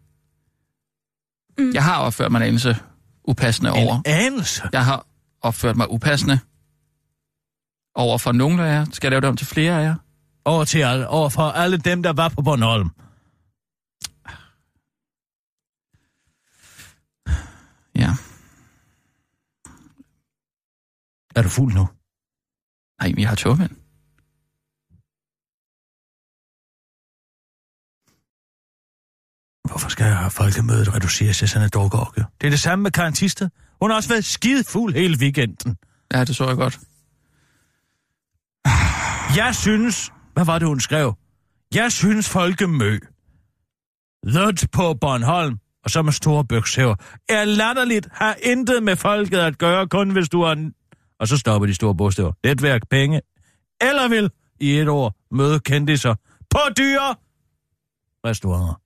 [1.59, 1.71] Mm.
[1.75, 2.77] Jeg har opført mig en anelse
[3.25, 3.95] upassende over.
[3.97, 4.63] En anelse.
[4.73, 5.07] Jeg har
[5.43, 6.39] opført mig upassende
[7.95, 8.87] over for nogle af jer.
[8.93, 9.95] Skal jeg lave det om til flere af jer?
[10.45, 12.91] Over, til alle, over for alle dem, der var på Bornholm.
[17.95, 18.11] Ja.
[21.37, 21.89] Er du fuld nu?
[23.03, 23.71] Nej, jeg har togmænd.
[29.69, 32.25] Hvorfor skal jeg have folkemødet reduceres til sådan et dårgorke?
[32.41, 33.49] Det er det samme med Karen Thisted.
[33.81, 35.77] Hun har også været skide fuld hele weekenden.
[36.13, 36.79] Ja, det så jeg godt.
[39.37, 40.13] Jeg synes...
[40.33, 41.15] Hvad var det, hun skrev?
[41.75, 42.99] Jeg synes folkemø.
[44.23, 46.95] Lødt på Bornholm, og så med store bøkshæver,
[47.29, 50.71] er latterligt, har intet med folket at gøre, kun hvis du er...
[51.21, 52.33] Og så stopper de store bogstaver.
[52.45, 53.21] Netværk, penge,
[53.81, 56.15] eller vil i et år møde kendiser
[56.51, 57.15] på dyre
[58.27, 58.81] restauranter.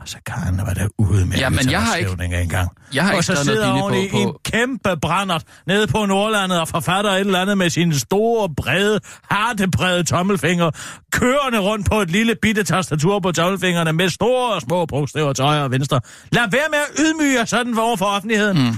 [0.00, 2.70] Altså, Karen var der ude med Ja, men jeg har ikke- engang.
[2.94, 6.60] Jeg har og ikke så sidder hun i på, en kæmpe brændert nede på Nordlandet
[6.60, 10.72] og forfatter et eller andet med sine store, brede, hartebrede tommelfingre,
[11.12, 15.44] kørende rundt på et lille bitte tastatur på tommelfingrene med store og små bogstaver til
[15.44, 16.00] højre og venstre.
[16.32, 18.58] Lad være med at ydmyge sådan over for offentligheden.
[18.58, 18.74] Mm.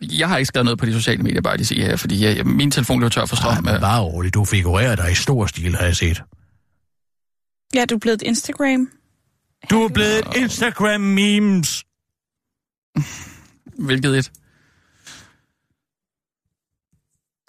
[0.00, 2.46] Jeg har ikke skrevet noget på de sociale medier, bare lige sige her, fordi jeg,
[2.46, 3.52] min telefon blev tør for strøm.
[3.52, 6.22] Ej, men bare roligt, du figurerer dig i stor stil, har jeg set.
[7.74, 8.90] Ja, du er blevet et Instagram.
[9.70, 11.84] Du er blevet et Instagram-memes.
[13.78, 14.32] Hvilket et?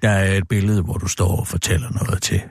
[0.01, 2.41] Der er et billede, hvor du står og fortæller noget til...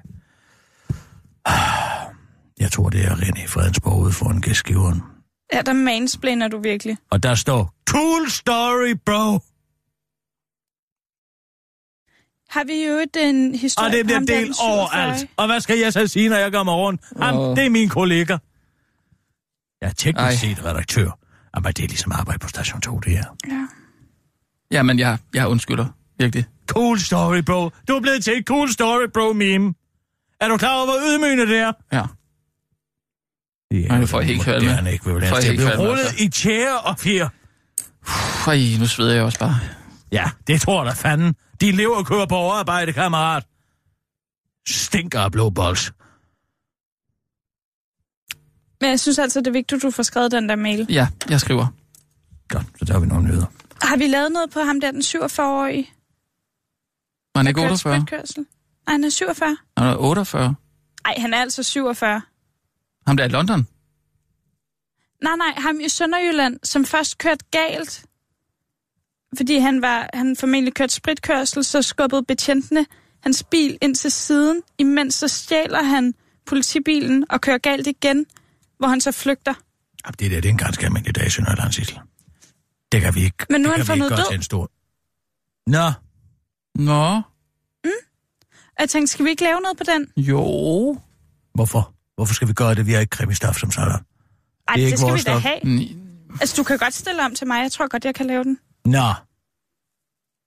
[2.61, 5.03] Jeg tror, det er René Fredensborg ude foran gæstgiveren.
[5.53, 6.97] Ja, der mansplainer du virkelig.
[7.11, 9.41] Og der står, cool story, bro.
[12.51, 14.73] Har vi jo et en historie Og det bliver den delt 47?
[14.73, 15.27] overalt.
[15.37, 17.01] Og hvad skal jeg så sige, når jeg kommer rundt?
[17.23, 17.57] Ham, Åh.
[17.57, 18.37] det er min kollega.
[19.81, 20.35] Jeg er teknisk Ej.
[20.35, 21.19] set redaktør.
[21.57, 23.25] Jamen, det er ligesom arbejde på station 2, det her.
[23.49, 23.67] Ja.
[24.71, 25.87] Jamen, jeg, jeg undskylder.
[26.19, 26.45] Virkelig.
[26.67, 27.71] Cool story, bro.
[27.89, 29.75] Du er blevet til et cool story, bro meme.
[30.41, 31.73] Er du klar over, hvor ydmygende det er?
[31.93, 32.03] Ja.
[33.71, 34.69] Ja, Ej, nu får jeg helt kvalme.
[34.69, 36.25] Det er ikke, vil jeg er kvalme, rullet altså.
[36.25, 37.29] i tjære og fjer.
[38.47, 39.61] Ej, nu sveder jeg også bare.
[40.13, 41.35] Ja, det tror der fanden.
[41.61, 43.47] De lever og kører på overarbejde, kammerat.
[44.69, 45.93] Stinker af blå bols.
[48.81, 50.87] Men jeg synes altså, det er vigtigt, at du får skrevet den der mail.
[50.91, 51.67] Ja, jeg skriver.
[52.49, 53.47] Godt, så tager vi nogle nyheder.
[53.83, 55.91] Har vi lavet noget på ham der, den 47-årige?
[57.35, 58.01] Var han ikke der kørte 48?
[58.01, 58.47] spritkørsel?
[58.87, 59.57] Nej, han er 47.
[59.77, 60.55] Han er 48.
[61.05, 62.23] Nej, han er altså 47.
[63.07, 63.67] Ham der i London?
[65.23, 68.05] Nej, nej, ham i Sønderjylland, som først kørte galt.
[69.37, 72.87] Fordi han var han formentlig kørt spritkørsel, så skubbede betjentene
[73.23, 76.15] hans bil ind til siden, imens så stjæler han
[76.47, 78.27] politibilen og kører galt igen,
[78.79, 79.55] hvor han så flygter.
[80.07, 81.99] Jamen, det der, det er en ganske almindelig dag i Sønderjylland, Sissel.
[82.93, 83.47] Det kan vi ikke.
[83.51, 84.27] Men nu det er han kan vi ikke fundet gøre død.
[84.31, 84.71] til en stor...
[85.67, 85.93] Nå,
[86.85, 87.23] Nå,
[88.77, 90.09] Og jeg tænkte, skal vi ikke lave noget på den?
[90.17, 90.41] jo.
[91.55, 91.95] hvorfor?
[92.17, 92.87] Hvorfor skal vi gøre det?
[92.87, 93.93] Vi har ikke krimistof som sådan.
[93.93, 94.03] Ej, Det
[94.69, 95.43] er det, ikke det skal vi da stof.
[95.43, 95.89] have.
[96.41, 97.63] Altså, du kan godt stille om til mig.
[97.63, 98.59] Jeg tror godt, jeg kan lave den.
[98.97, 99.09] Nå.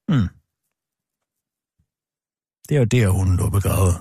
[0.08, 0.28] Hmm.
[2.68, 3.94] Det er jo der, hun lå begravet.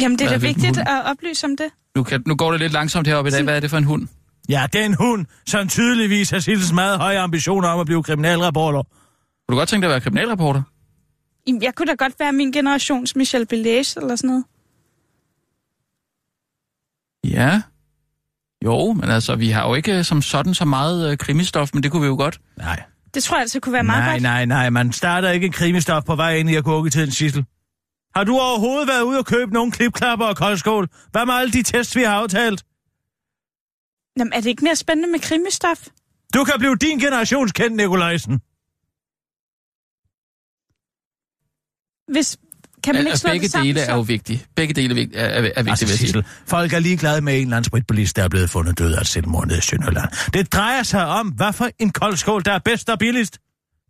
[0.00, 1.70] Jamen, det er Hvad da er det en vigtigt at oplyse om det.
[1.96, 3.44] Nu, kan, nu går det lidt langsomt heroppe i dag.
[3.44, 4.08] Hvad er det for en hund?
[4.48, 8.82] Ja, den hund, som tydeligvis har Sissels meget høje ambitioner om at blive kriminalreporter.
[8.82, 10.62] Kunne du godt tænke dig at være kriminalreporter?
[11.46, 14.44] Jamen, Jeg kunne da godt være min generations Michel Belæs eller sådan noget.
[17.24, 17.62] Ja.
[18.64, 21.90] Jo, men altså, vi har jo ikke som sådan så meget øh, krimistof, men det
[21.90, 22.40] kunne vi jo godt.
[22.56, 22.82] Nej.
[23.14, 24.22] Det tror jeg altså kunne være meget Nej, godt.
[24.22, 24.70] nej, nej.
[24.70, 27.44] Man starter ikke en krimistof på vej ind i agurketiden, Sissel.
[28.16, 30.88] Har du overhovedet været ude og købe nogle klipklapper og koldskål?
[31.10, 32.64] Hvad med alle de tests, vi har aftalt?
[34.18, 35.86] Jamen, er det ikke mere spændende med krimistof?
[36.34, 38.40] Du kan blive din generations kendt, Nikolajsen.
[42.12, 42.38] Hvis,
[42.86, 44.46] kan man ikke Altså, slå begge det sammen, dele er jo vigtige.
[44.54, 45.96] Begge dele er, vigt, er, er, vigtige, Altså.
[45.96, 49.00] Sissel, folk er ligeglade med en eller anden spritbilist, der er blevet fundet død af
[49.00, 50.08] et selvmord nede i Sønderland.
[50.32, 53.38] Det drejer sig om, hvad for en koldskål, der er bedst og billigst.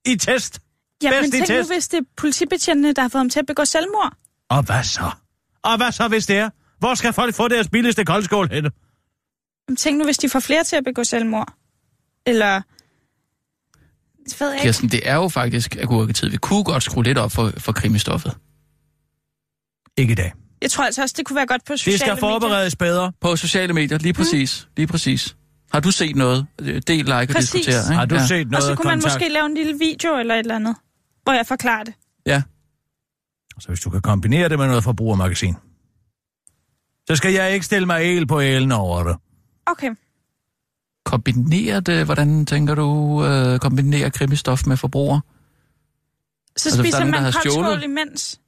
[0.07, 0.61] I test.
[1.03, 1.73] Ja, men bedst i tænk nu, test.
[1.73, 4.13] hvis det er politibetjentene, der har fået ham til at begå selvmord.
[4.51, 5.11] Og hvad så?
[5.63, 6.51] Og hvad så, hvis det er?
[6.79, 8.71] Hvor skal folk få deres billigste koldskål henne?
[9.69, 11.53] Jamen, tænk nu, hvis de får flere til at begå selvmord.
[12.27, 12.63] Eller...
[14.29, 14.63] Det ved jeg ikke.
[14.63, 16.29] Kirsten, det er jo faktisk agurketid.
[16.29, 18.37] Vi kunne godt skrue lidt op for, for krimistoffet.
[19.97, 20.33] Ikke i dag.
[20.63, 22.21] Jeg tror altså også, det kunne være godt på sociale Det skal medier.
[22.21, 23.13] forberedes bedre.
[23.21, 24.69] På sociale medier, lige præcis.
[24.77, 25.37] Lige præcis.
[25.73, 26.47] Har du set noget?
[26.59, 27.51] Del, like og Præcis.
[27.51, 27.83] diskutere.
[27.85, 27.95] Ikke?
[27.95, 28.27] Har du ja.
[28.27, 29.15] set Og noget så kunne man kontakt?
[29.23, 30.77] måske lave en lille video eller et eller andet,
[31.23, 31.95] hvor jeg forklarer det.
[32.27, 32.43] Ja.
[33.61, 35.55] Så hvis du kan kombinere det med noget forbrugermagasin.
[37.09, 39.17] Så skal jeg ikke stille mig el på elen over det.
[39.67, 39.91] Okay.
[41.05, 45.21] Kombinere det, hvordan tænker du, øh, kombinere krimistof med forbruger?
[46.57, 47.83] Så Altså, spiser er man stjålet?
[47.85, 48.41] imens.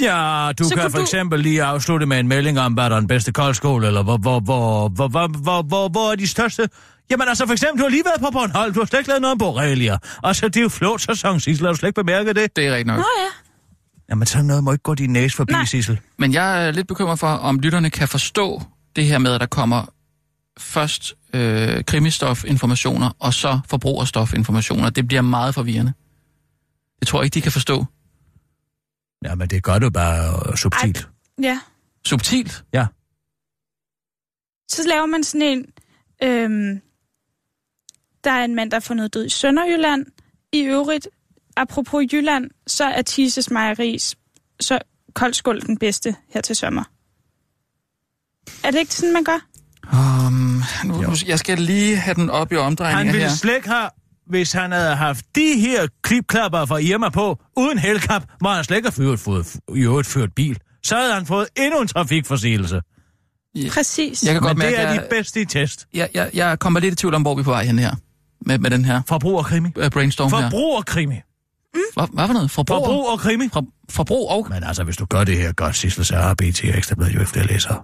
[0.00, 2.96] Ja, du Så kan for du- eksempel lige afslutte med en melding om, hvad der
[2.96, 6.26] er den bedste koldskål, eller hvor, hvor, hvor, hvor, hvor, hvor, hvor, hvor er de
[6.26, 6.68] største...
[7.10, 9.22] Jamen altså, for eksempel, du har lige været på Bornholm, du har slet ikke lavet
[9.22, 9.98] noget om Borrelia.
[10.22, 12.56] Og så det er jo flåtsæson, Sissel, har du slet ikke bemærket det?
[12.56, 12.96] Det er rigtigt nok.
[12.98, 13.26] Nå ja.
[14.10, 15.64] Jamen, sådan noget må ikke gå din næse forbi, Nej.
[15.64, 16.00] Sissel.
[16.18, 18.62] Men jeg er lidt bekymret for, om lytterne kan forstå
[18.96, 19.84] det her med, at der kommer
[20.58, 24.90] først øh, krimistofinformationer, og så forbrugerstofinformationer.
[24.90, 25.92] Det bliver meget forvirrende.
[27.00, 27.84] Det tror jeg ikke, de kan forstå.
[29.24, 31.08] Jamen, det gør du bare øh, subtilt.
[31.42, 31.60] Ja.
[32.06, 32.64] Subtilt.
[32.72, 32.86] Ja.
[34.70, 35.66] Så laver man sådan en...
[36.22, 36.80] Øhm,
[38.24, 40.06] der er en mand, der er fundet død i Sønderjylland.
[40.52, 41.08] I øvrigt,
[41.56, 44.16] apropos Jylland, så er Tises Mejeris
[44.60, 44.78] så
[45.14, 46.84] koldskål den bedste her til sommer.
[48.64, 49.46] Er det ikke sådan, man gør?
[49.92, 53.34] Um, nu, nu, jeg skal lige have den op i Han omdrejninger ville her.
[53.36, 53.90] slet ikke have,
[54.28, 58.76] hvis han havde haft de her klipklapper fra Irma på, uden helkap, hvor han slet
[58.76, 60.58] ikke have ført, fået, i øvrigt ført bil.
[60.82, 62.80] Så havde han fået endnu en trafikforseelse.
[63.70, 64.22] Præcis.
[64.22, 65.86] Jeg kan godt Men mærke, det er at de jeg, bedste i test.
[65.94, 67.94] jeg, jeg, jeg kommer lidt i tvivl om, hvor vi er på vej hen her.
[68.46, 69.68] Med, med den her Forbrugerkrimi.
[69.76, 70.40] uh, brainstorm her.
[70.50, 71.14] Forbrugerkrimi.
[71.94, 72.50] Hvad, hvad for noget?
[72.50, 72.76] Forbrug?
[72.86, 73.48] Forbrugerkrimi.
[73.52, 74.46] For, forbrug og...
[74.50, 77.20] Men altså, hvis du gør det her godt, Sissel, så har BT Ekstra Bladet jo
[77.20, 77.82] ikke flere læsere.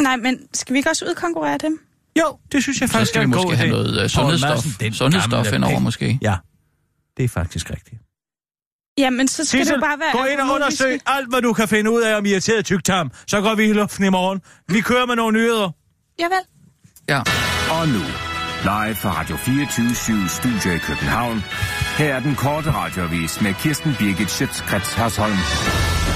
[0.00, 1.78] Nej, men skal vi ikke også udkonkurrere dem?
[2.20, 4.64] Jo, det synes jeg Så faktisk skal vi er en måske have noget uh, sundhedsstof,
[4.80, 6.18] Madsen, sundhedsstof gamle indover måske.
[6.22, 6.36] Ja,
[7.16, 8.02] det er faktisk rigtigt.
[8.98, 10.12] Jamen, så skal Sissel, det bare være...
[10.12, 13.10] gå ind og undersøg alt, hvad du kan finde ud af om irriteret tyktarm.
[13.26, 14.40] Så går vi i luften i morgen.
[14.68, 15.70] Vi kører med nogle nyheder.
[16.18, 16.44] Javel.
[17.08, 17.18] Ja.
[17.70, 18.02] Og nu,
[18.62, 19.94] live fra Radio 24
[20.28, 21.44] Studio i København.
[21.98, 25.38] Her er den korte radiovis med Kirsten Birgit Schøtzgrads Hasholm.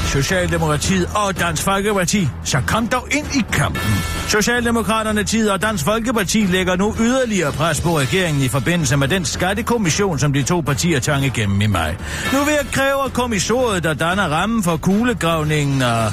[0.07, 3.83] Socialdemokratiet og Dansk Folkeparti, så kom dog ind i kampen.
[4.29, 9.25] Socialdemokraterne, Tid og Dansk Folkeparti lægger nu yderligere pres på regeringen i forbindelse med den
[9.25, 11.97] skattekommission, som de to partier tvang igennem i maj.
[12.33, 16.12] Nu vil jeg kræve, at kommissoriet, der danner rammen for kuglegravningen og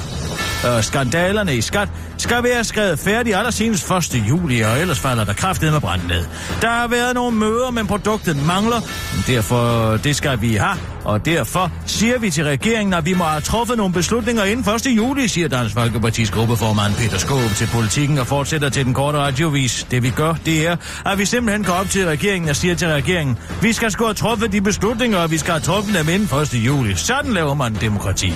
[0.66, 4.22] øh, skandalerne i skat, skal være skrevet færdig allersenest 1.
[4.28, 6.24] juli, og ellers falder der kraftet med brand ned.
[6.60, 8.80] Der har været nogle møder, men produktet mangler.
[9.26, 13.40] Derfor, det skal vi have, og derfor siger vi til regeringen, at vi må have
[13.40, 14.86] truffet nogle beslutninger inden 1.
[14.86, 19.86] juli, siger Dansk Folkepartis gruppeformand Peter Skåb til politikken og fortsætter til den korte radiovis.
[19.90, 22.88] Det vi gør, det er, at vi simpelthen går op til regeringen og siger til
[22.88, 26.38] regeringen, vi skal sgu have truffet de beslutninger, og vi skal have truffet dem inden
[26.40, 26.54] 1.
[26.54, 26.94] juli.
[26.94, 28.32] Sådan laver man demokrati.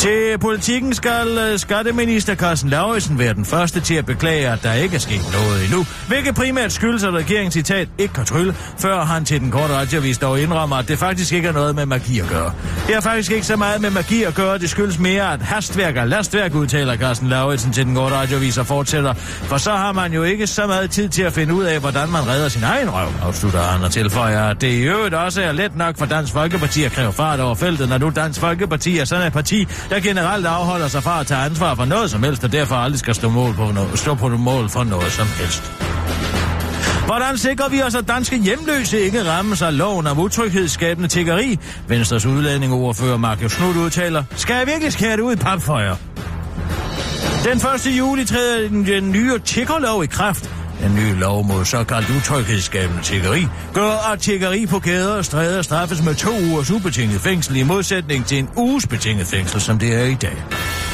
[0.00, 4.62] Til politikken skal øh, øh, skatteminister Carsten Lauritsen være den første til at beklage, at
[4.62, 5.86] der ikke er sket noget endnu.
[6.08, 10.18] Hvilket primært skyldes, at regeringen citat ikke kan trylle, før han til den korte radiovis
[10.18, 12.52] dog indrømmer, at det faktisk ikke er noget med magi at gøre.
[12.86, 15.96] Det har faktisk ikke så meget med magi at gøre, det skyldes mere, at hastværk
[15.96, 19.14] og lastværk udtaler Carsten Lauritsen til den korte radiovis og fortsætter.
[19.42, 22.08] For så har man jo ikke så meget tid til at finde ud af, hvordan
[22.08, 25.52] man redder sin egen røv, afslutter han og tilføjer, at det i øvrigt også er
[25.52, 29.04] let nok for Dansk Folkeparti at kræve fart over feltet, når nu Dansk Folkeparti er
[29.04, 32.44] sådan et parti, der generelt afholder sig fra at tage ansvar for noget som helst,
[32.44, 35.72] og derfor aldrig skal stå, mål på noget, stå på mål for noget som helst.
[37.06, 41.58] Hvordan sikrer vi os, at danske hjemløse ikke rammes af loven om utryghedsskabende tiggeri?
[41.88, 45.96] Venstres udlændingeordfører Markus Knud udtaler, skal jeg virkelig skære det ud i papføjer?
[47.44, 47.98] Den 1.
[47.98, 50.50] juli træder den, den nye tiggerlov i kraft.
[50.80, 56.02] Den nye lov mod såkaldt utryghedsskabende tiggeri gør, at tiggeri på gader og stræder straffes
[56.02, 60.04] med to ugers ubetinget fængsel i modsætning til en uges betinget fængsel, som det er
[60.04, 60.44] i dag.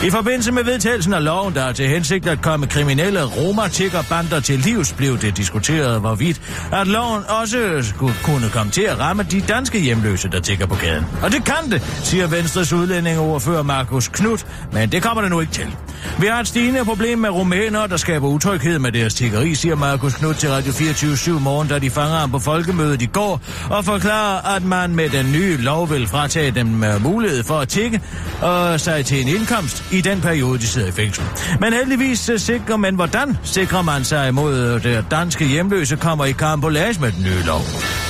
[0.04, 4.58] I forbindelse med vedtagelsen af loven, der er til hensigt at komme kriminelle romatiggerbander til
[4.58, 6.40] livs, blev det diskuteret, hvorvidt
[6.72, 10.74] at loven også skulle kunne komme til at ramme de danske hjemløse, der tigger på
[10.74, 11.06] gaden.
[11.22, 15.52] Og det kan det, siger Venstres udlændingeordfører Markus Knudt, men det kommer det nu ikke
[15.52, 15.76] til.
[16.18, 20.14] Vi har et stigende problem med rumænere, der skaber utryghed med deres tiggeri, siger Markus
[20.14, 23.40] Knudt til Radio 24 morgen, da de fanger ham på folkemødet i går,
[23.70, 27.68] og forklarer, at man med den nye lov vil fratage dem øh, mulighed for at
[27.68, 28.00] tigge
[28.42, 31.24] og sig til en indkomst i den periode, de sidder i fængsel.
[31.60, 35.96] Men heldigvis øh, sikrer man, hvordan sikrer man sig imod, øh, at øh, danske hjemløse
[35.96, 37.60] kommer i karambolage med den nye lov.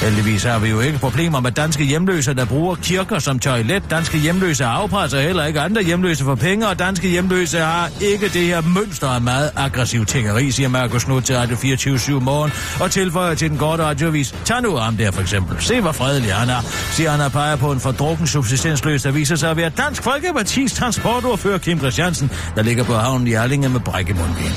[0.03, 3.83] Heldigvis har vi jo ikke problemer med danske hjemløse, der bruger kirker som toilet.
[3.91, 8.47] Danske hjemløse afpresser heller ikke andre hjemløse for penge, og danske hjemløse har ikke det
[8.47, 13.35] her mønster af meget aggressiv tingeri, siger Markus Knud til Radio 24 morgen, og tilføjer
[13.35, 14.35] til den korte radiovis.
[14.45, 15.57] Tag nu ham der for eksempel.
[15.61, 19.37] Se, hvor fredelig han er, siger han og peger på en fordrukken subsistensløs, der viser
[19.37, 23.81] sig at være Dansk Folkepartis transportordfører Kim Christiansen, der ligger på havnen i Erlinge med
[23.81, 24.53] brækkemundvin.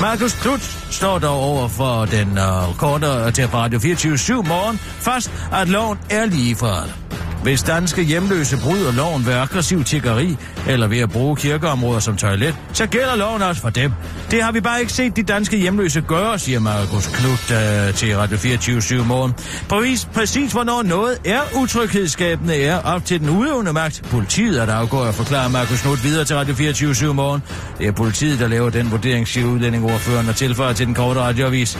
[0.00, 0.58] Markus Knud
[0.90, 5.98] står dog over for den øh, uh, korte til Radio 24 morgen fast, at loven
[6.10, 7.01] er lige for alle.
[7.42, 10.36] Hvis danske hjemløse bryder loven ved aggressiv tiggeri
[10.68, 13.92] eller ved at bruge kirkeområder som toilet, så gælder loven også for dem.
[14.30, 18.16] Det har vi bare ikke set de danske hjemløse gøre, siger Markus Knudt øh, til
[18.16, 19.32] Radio 24 morgen.
[19.68, 24.02] Præcis, præcis hvornår noget er utryghedsskabende er op til den udøvende magt.
[24.10, 27.42] Politiet er der afgår at forklare Markus Knudt videre til Radio 24 morgen.
[27.78, 31.78] Det er politiet, der laver den vurdering, siger udlændingordføreren og tilføjer til den korte radioavis.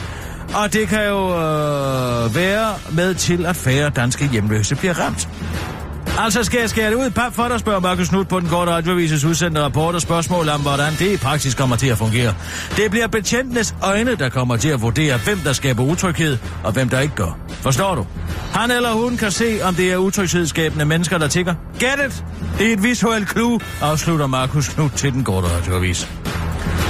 [0.53, 5.29] Og det kan jo øh, være med til, at færre danske hjemløse bliver ramt.
[6.19, 8.71] Altså skal jeg skære det ud pap for dig, spørger Markus Knudt på den korte
[8.71, 12.33] radioavises udsendte rapport og spørgsmål om, hvordan det i praksis kommer til at fungere.
[12.77, 16.89] Det bliver betjentenes øjne, der kommer til at vurdere, hvem der skaber utryghed, og hvem
[16.89, 17.37] der ikke gør.
[17.49, 18.05] Forstår du?
[18.53, 21.55] Han eller hun kan se, om det er utryghedsskabende mennesker, der tigger.
[21.79, 22.23] Get it!
[22.57, 26.09] Det er et visuelt clue, afslutter Markus Knudt til den korte radioavis.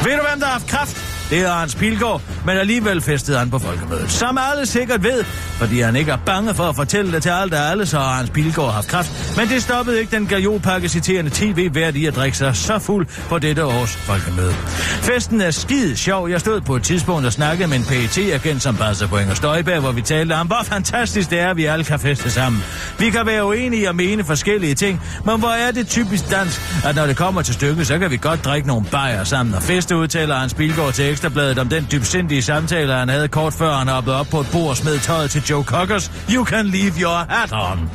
[0.03, 1.22] Ved du, hvem der har haft kraft?
[1.33, 4.11] Det er Hans Pilgaard, men alligevel festede han på folkemødet.
[4.11, 5.23] Som alle sikkert ved,
[5.59, 8.15] fordi han ikke er bange for at fortælle det til alt og alle, så har
[8.15, 9.37] Hans Pilgaard haft kraft.
[9.37, 13.07] Men det stoppede ikke den gajolpakke citerende tv værd i at drikke sig så fuld
[13.29, 14.53] på dette års folkemøde.
[15.01, 16.29] Festen er skide sjov.
[16.29, 19.33] Jeg stod på et tidspunkt og snakkede med en pet agent som passer på Inger
[19.33, 22.63] Støjberg, hvor vi talte om, hvor fantastisk det er, at vi alle kan feste sammen.
[22.99, 26.95] Vi kan være uenige og mene forskellige ting, men hvor er det typisk dansk, at
[26.95, 29.97] når det kommer til stykket, så kan vi godt drikke nogle bajer sammen og feste,
[29.97, 34.19] udtaler Hans Pilgaard til Ekstrabladet om den dybsindige samtale, han havde kort før han hoppede
[34.19, 36.11] op på et bord og smed tøjet til Joe Cockers.
[36.29, 37.89] You can leave your hat on.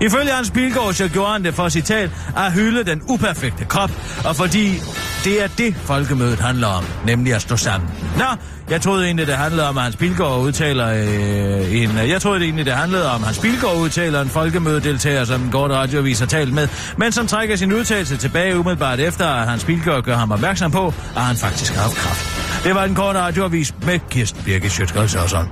[0.00, 3.90] Ifølge Hans Pilgaard, så gjorde han det for citat at hylde den uperfekte krop,
[4.24, 4.80] og fordi
[5.24, 7.90] det er det, folkemødet handler om, nemlig at stå sammen.
[8.16, 8.24] Nå,
[8.70, 11.98] jeg troede egentlig, det handlede om, at Hans Pilgaard udtaler øh, en...
[11.98, 15.40] Øh, jeg troede det egentlig, det handlede om, at Hans Pilgaard udtaler en folkemødedeltager, som
[15.40, 19.48] den korte radioavis har talt med, men som trækker sin udtalelse tilbage umiddelbart efter, at
[19.48, 22.33] Hans Pilgaard gør ham opmærksom på, at han faktisk har haft kraft.
[22.64, 25.48] Det var en kort radioavis med Kirsten Birke Sjøtskreds Hørsson.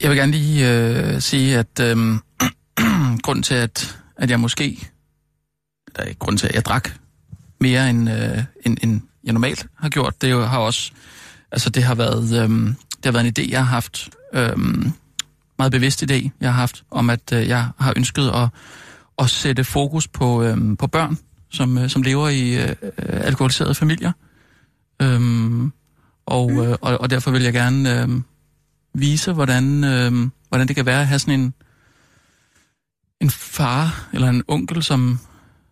[0.00, 1.96] Jeg vil gerne lige øh, sige, at øh,
[3.22, 4.88] grund til, at, at jeg måske...
[5.96, 6.90] Der er ikke grund til, at jeg drak
[7.60, 10.22] mere, end, øh, end, end jeg normalt har gjort.
[10.22, 10.92] Det har også...
[11.52, 14.10] Altså, det har været, øh, det har været en idé, jeg har haft...
[14.34, 14.58] Øh,
[15.58, 18.48] meget bevidst idé, jeg har haft, om at øh, jeg har ønsket at,
[19.18, 21.18] at sætte fokus på, øh, på børn,
[21.50, 24.12] som, øh, som lever i øh, alkoholiserede familier.
[25.02, 25.20] Øh,
[26.26, 28.02] og, øh, og, og derfor vil jeg gerne...
[28.02, 28.08] Øh,
[28.94, 31.54] vise, hvordan, øh, hvordan det kan være at have sådan en,
[33.20, 35.18] en far eller en onkel, som,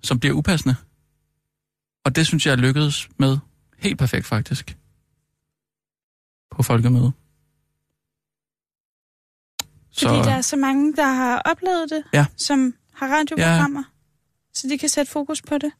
[0.02, 0.74] som bliver upassende.
[2.04, 3.38] Og det synes jeg er lykkedes med
[3.78, 4.76] helt perfekt faktisk
[6.50, 6.62] på
[9.98, 10.18] folkemøde.
[10.22, 12.26] Fordi der er så mange, der har oplevet det, Ja.
[12.36, 14.54] som har radioprogrammer, ja.
[14.54, 15.70] så de kan sætte fokus på det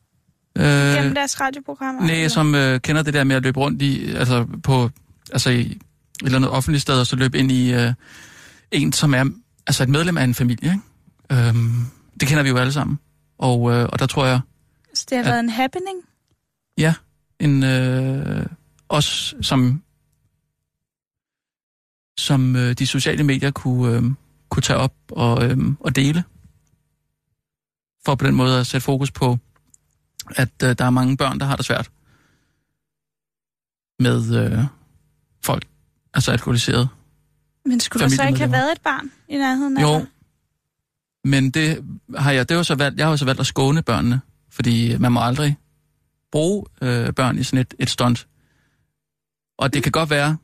[0.59, 2.03] øh, gennem deres radioprogrammer.
[2.07, 4.91] Nej, som øh, kender det der med at løbe rundt i, altså på,
[5.33, 5.79] altså i et
[6.25, 7.93] eller andet offentligt sted, og så løbe ind i øh,
[8.71, 9.25] en, som er
[9.67, 10.73] altså et medlem af en familie.
[11.33, 11.49] Ikke?
[11.49, 11.73] Øhm,
[12.21, 12.99] det kender vi jo alle sammen.
[13.39, 14.41] Og, øh, og der tror jeg,
[14.95, 15.31] Så det har Ja.
[15.31, 15.97] været en happening.
[16.79, 16.95] ja,
[17.41, 18.47] en, øh,
[18.89, 19.83] os som,
[22.19, 24.03] som øh, de sociale medier kunne, øh,
[24.49, 26.25] kunne tage op og, øh, og dele.
[28.05, 29.39] For på den måde at sætte fokus på,
[30.37, 31.91] at øh, der er mange børn, der har det svært
[33.99, 34.65] med øh,
[35.45, 35.67] folk,
[36.15, 36.89] altså alkoholiseret.
[37.65, 40.07] Men skulle der så ikke have været et barn i nærheden af Jo, dig?
[41.25, 41.85] Men det
[42.17, 44.99] har jeg, det har så valgt, jeg har jo så valgt at skåne børnene, fordi
[44.99, 45.57] man må aldrig
[46.33, 48.29] bruge øh, børn i sådan et, et stunt.
[49.59, 50.37] Og det kan godt være,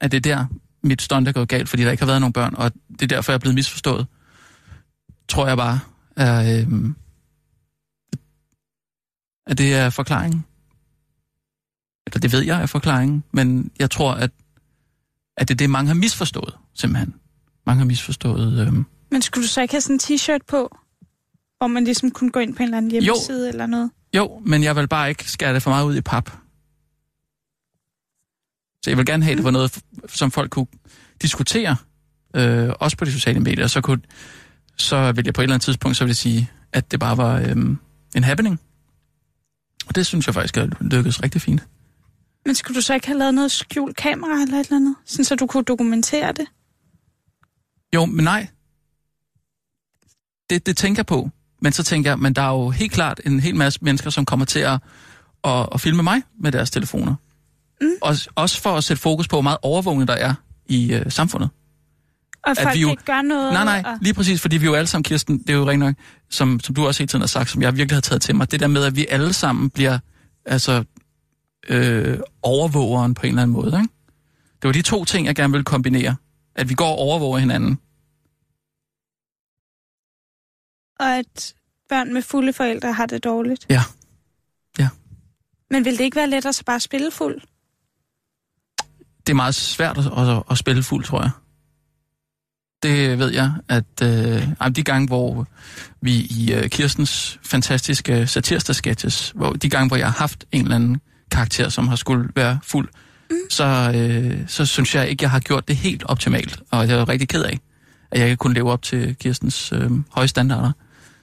[0.00, 0.46] at det er der,
[0.88, 3.06] mit stunt er gået galt, fordi der ikke har været nogen børn, og det er
[3.06, 4.06] derfor, jeg er blevet misforstået.
[5.28, 5.80] Tror jeg bare,
[6.16, 6.90] er, øh,
[9.46, 10.44] at det er forklaringen.
[12.06, 14.30] Eller det ved jeg er forklaringen, men jeg tror, at,
[15.36, 17.14] at det er det, mange har misforstået, simpelthen.
[17.66, 18.66] Mange har misforstået...
[18.66, 18.72] Øh,
[19.10, 20.78] Men skulle du så ikke have sådan en t-shirt på,
[21.58, 23.48] hvor man ligesom kunne gå ind på en eller anden hjemmeside jo.
[23.48, 23.90] eller noget?
[24.16, 26.30] Jo, men jeg vil bare ikke skære det for meget ud i pap.
[28.88, 29.78] Så jeg vil gerne have, at det var noget,
[30.08, 30.66] som folk kunne
[31.22, 31.76] diskutere,
[32.36, 33.66] øh, også på de sociale medier.
[33.66, 34.00] Så, kunne,
[34.76, 37.16] så vil jeg på et eller andet tidspunkt så vil jeg sige, at det bare
[37.16, 37.56] var øh,
[38.16, 38.60] en happening.
[39.86, 41.62] Og det synes jeg faktisk er lykkedes rigtig fint.
[42.46, 44.94] Men skulle du så ikke have lavet noget skjult kamera eller et eller andet?
[45.04, 46.46] Sådan så du kunne dokumentere det?
[47.94, 48.46] Jo, men nej.
[50.50, 51.30] Det, det tænker jeg på.
[51.62, 54.24] Men så tænker jeg, men der er jo helt klart en hel masse mennesker, som
[54.24, 54.80] kommer til at,
[55.44, 57.14] at, at filme mig med deres telefoner.
[57.80, 57.88] Mm.
[58.02, 60.34] Også, også for at sætte fokus på, hvor meget overvågning der er
[60.66, 61.50] i øh, samfundet.
[62.42, 63.52] Og At folk vi jo- ikke gør noget?
[63.52, 63.98] Nej, nej, Og...
[64.02, 65.94] lige præcis, fordi vi jo alle sammen, Kirsten, det er jo rent nok,
[66.30, 68.50] som, som du også hele tiden har sagt, som jeg virkelig har taget til mig,
[68.50, 69.98] det der med, at vi alle sammen bliver
[70.44, 70.84] altså,
[71.68, 73.66] øh, overvågeren på en eller anden måde.
[73.82, 73.94] Ikke?
[74.62, 76.16] Det var de to ting, jeg gerne vil kombinere.
[76.54, 77.78] At vi går og overvåger hinanden.
[81.00, 81.54] Og at
[81.88, 83.66] børn med fulde forældre har det dårligt?
[83.70, 83.82] Ja.
[84.78, 84.88] Ja.
[85.70, 87.40] Men vil det ikke være lettere så bare spille fuld?
[89.28, 91.30] Det er meget svært at, at, at spille fuld, tror jeg.
[92.82, 95.46] Det ved jeg, at øh, de gange, hvor
[96.00, 100.74] vi i øh, Kirstens fantastiske satirster-sketches, hvor de gange, hvor jeg har haft en eller
[100.74, 101.00] anden
[101.30, 102.88] karakter, som har skulle være fuld,
[103.30, 103.36] mm.
[103.50, 106.62] så, øh, så synes jeg ikke, jeg har gjort det helt optimalt.
[106.70, 107.58] Og jeg er rigtig ked af,
[108.10, 110.72] at jeg ikke kunne leve op til Kirstens øh, høje standarder.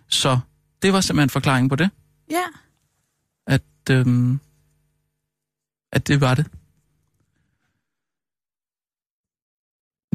[0.10, 0.40] Så
[0.82, 1.90] det var simpelthen forklaringen på det,
[2.32, 2.44] Ja.
[3.48, 4.38] at, øh,
[5.92, 6.46] at det var det.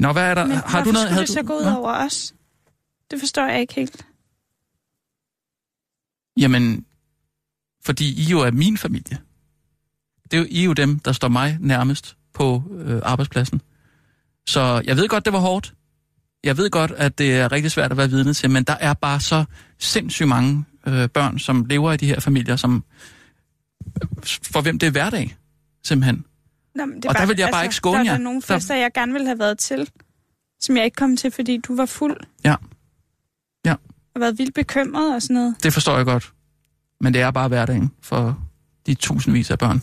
[0.01, 0.46] Nå, hvad er der?
[0.46, 0.98] Men har du noget?
[0.98, 1.70] skulle havde det så gå ud Nå?
[1.70, 2.34] over os?
[3.11, 4.07] Det forstår jeg ikke helt.
[6.36, 6.84] Jamen,
[7.84, 9.18] fordi I jo er min familie.
[10.30, 13.61] Det er jo, I er jo dem, der står mig nærmest på øh, arbejdspladsen.
[14.46, 15.74] Så jeg ved godt, det var hårdt.
[16.44, 18.94] Jeg ved godt, at det er rigtig svært at være vidne til, men der er
[18.94, 19.44] bare så
[19.78, 22.84] sindssygt mange øh, børn, som lever i de her familier, som
[24.24, 25.36] for hvem det er hverdag,
[25.84, 26.24] simpelthen.
[26.75, 28.11] Nå, men det Og der vil jeg bare ikke skåne der, jer.
[28.12, 29.91] Der er nogle Der- fester, jeg gerne ville have været til,
[30.61, 32.16] som jeg ikke kom til, fordi du var fuld.
[32.45, 32.55] Ja.
[33.64, 33.75] Ja.
[34.14, 35.57] Og været vildt bekymret og sådan noget.
[35.62, 36.33] Det forstår jeg godt.
[37.01, 38.43] Men det er bare hverdagen for
[38.87, 39.83] de tusindvis af børn.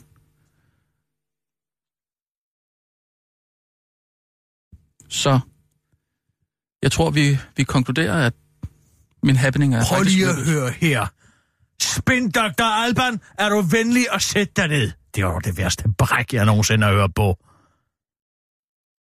[5.10, 5.40] Så
[6.82, 8.34] jeg tror, vi, vi konkluderer, at
[9.24, 11.08] min happening er Prøv faktisk lige at høre her.
[11.82, 12.64] Spin Dr.
[12.64, 14.92] Alban, er du venlig at sætte dig ned?
[15.16, 17.38] Det var det værste bræk, jeg nogensinde har hørt på.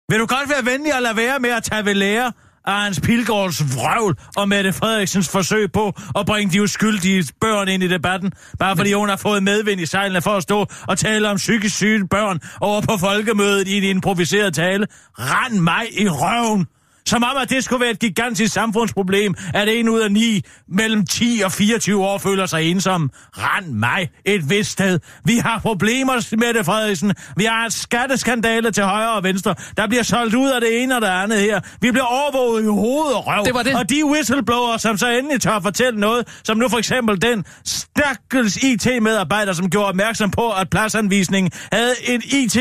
[0.08, 2.32] Vil du godt være venlig at lade være med at tage ved lære
[2.64, 7.82] af Hans Pilgaards vrøvl og Mette Frederiksens forsøg på at bringe de uskyldige børn ind
[7.82, 11.28] i debatten, bare fordi hun har fået medvind i sejlene for at stå og tale
[11.28, 14.86] om psykisk syge børn over på folkemødet i en improviseret tale.
[15.18, 16.66] Rand mig i røven!
[17.12, 21.06] Som om, at det skulle være et gigantisk samfundsproblem, at en ud af ni mellem
[21.06, 23.10] 10 og 24 år føler sig ensom.
[23.38, 24.98] Rand mig et vist sted.
[25.24, 27.14] Vi har problemer, Mette Frederiksen.
[27.36, 29.54] Vi har et skatteskandale til højre og venstre.
[29.76, 31.60] Der bliver solgt ud af det ene og det andet her.
[31.80, 33.44] Vi bliver overvåget i hoved og røv.
[33.44, 33.74] Det var det.
[33.74, 38.56] Og de whistleblowere, som så endelig tør fortælle noget, som nu for eksempel den stakkels
[38.56, 42.56] IT-medarbejder, som gjorde opmærksom på, at pladsanvisningen havde en IT,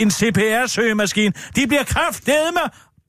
[0.00, 1.32] en CPR-søgemaskine.
[1.56, 2.60] De bliver kraftedeme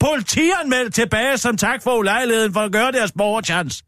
[0.04, 3.84] politianmeldt tilbage som tak for ulejligheden for at gøre deres borgerchance.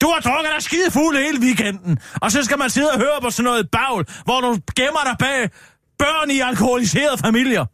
[0.00, 3.18] Du har drukket dig skide fuld hele weekenden, og så skal man sidde og høre
[3.22, 5.50] på sådan noget bagl, hvor du gemmer dig bag
[5.98, 7.64] børn i alkoholiserede familier.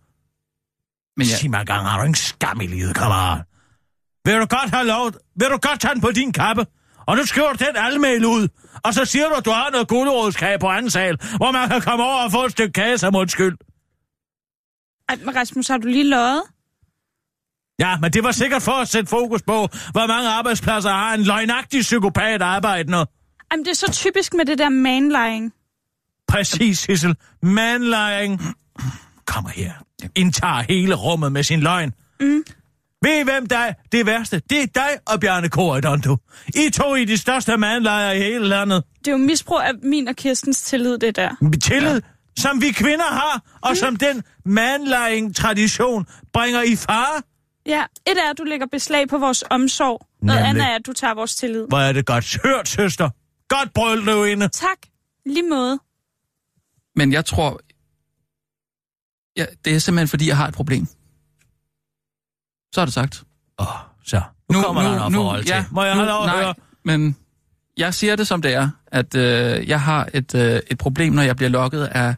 [1.19, 3.41] Men ja, Sig mig engang, har du ikke skam i livet, kammerat?
[4.25, 5.13] Vil du godt have lov?
[5.41, 6.67] Vil du godt tage den på din kappe?
[7.07, 8.49] Og nu skriver du den almel ud.
[8.85, 11.81] Og så siger du, at du har noget gulerodskage på anden sal, hvor man kan
[11.81, 13.57] komme over og få et stykke kage som undskyld.
[15.09, 16.43] Ej, Rasmus, har du lige løjet?
[17.79, 21.23] Ja, men det var sikkert for at sætte fokus på, hvor mange arbejdspladser har en
[21.23, 23.07] løgnagtig psykopat arbejdende.
[23.53, 25.53] Jamen, det er så typisk med det der manlying.
[26.29, 27.17] Præcis, Sissel.
[27.43, 28.41] Manlying.
[29.27, 29.73] Kommer her.
[30.15, 31.93] Indtager hele rummet med sin løgn.
[32.21, 32.45] Mm.
[33.03, 34.43] Ved I hvem der er det værste?
[34.51, 36.19] Det er dig og Bjarne Korydon, du.
[36.55, 38.85] I to i de største manlejer i hele landet.
[38.99, 41.31] Det er jo misbrug af min og Kirstens tillid, det der.
[41.63, 42.01] Tillid, ja.
[42.43, 43.77] som vi kvinder har, og mm.
[43.77, 47.23] som den manlying-tradition bringer i fare.
[47.67, 50.07] Ja, et er, at du lægger beslag på vores omsorg.
[50.23, 50.51] Noget Nemlig.
[50.51, 51.67] andet er, at du tager vores tillid.
[51.69, 53.11] Hvor er det godt hørt, søster.
[53.49, 54.49] Godt brøl, du inde.
[54.49, 54.79] Tak.
[55.27, 55.79] Lige måde.
[56.97, 57.61] Men jeg tror...
[59.37, 60.87] Ja, det er simpelthen, fordi jeg har et problem.
[62.73, 63.25] Så er det sagt.
[63.59, 64.23] Åh, oh, så.
[64.51, 65.65] Nu, nu kommer der noget forhold til.
[65.71, 66.55] Må jeg nu, have lov at nej, høre?
[66.85, 67.17] men
[67.77, 71.23] jeg siger det som det er, at øh, jeg har et, øh, et problem, når
[71.23, 72.15] jeg bliver lokket af,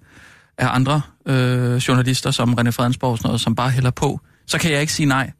[0.58, 4.20] af andre øh, journalister, som René Fredensborg og sådan noget, som bare hælder på.
[4.46, 5.32] Så kan jeg ikke sige nej.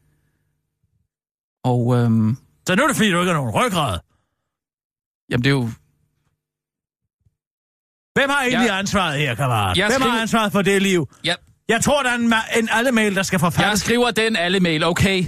[1.71, 2.37] Og øhm,
[2.67, 3.99] Så nu er det fordi, du ikke har nogen ryggrad.
[5.31, 5.71] jamen, det er jo...
[8.14, 9.77] Hvem har egentlig Jeg- ansvaret her, kammerat?
[9.79, 11.09] Jeg Hvem har skriver- ansvaret for det liv?
[11.25, 11.35] Ja,
[11.69, 13.81] Jeg tror, der er en, ma- en alle mail, der skal jeg forfattes.
[13.81, 15.25] skriver den alle mail, okay?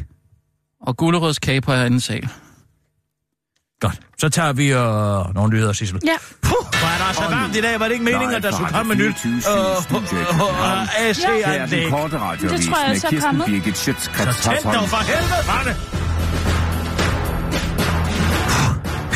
[0.81, 2.29] Og gulerødskage på anden sal.
[3.81, 4.01] Godt.
[4.19, 6.01] Så tager vi øh, nogle nyheder, Sissel.
[6.07, 6.17] Ja.
[6.43, 7.81] Puh, hvor er der så varmt i dag.
[7.81, 9.17] Var det ikke meningen, at der skulle komme Radio nyt?
[9.19, 10.83] 24 Øh, Studio i øh, København.
[10.83, 11.83] øh, Her er AC-anlæg.
[11.83, 11.91] Det
[12.69, 13.47] tror jeg også er kommet.
[13.77, 13.93] Så
[14.43, 15.98] tænd dog for helvede, var det?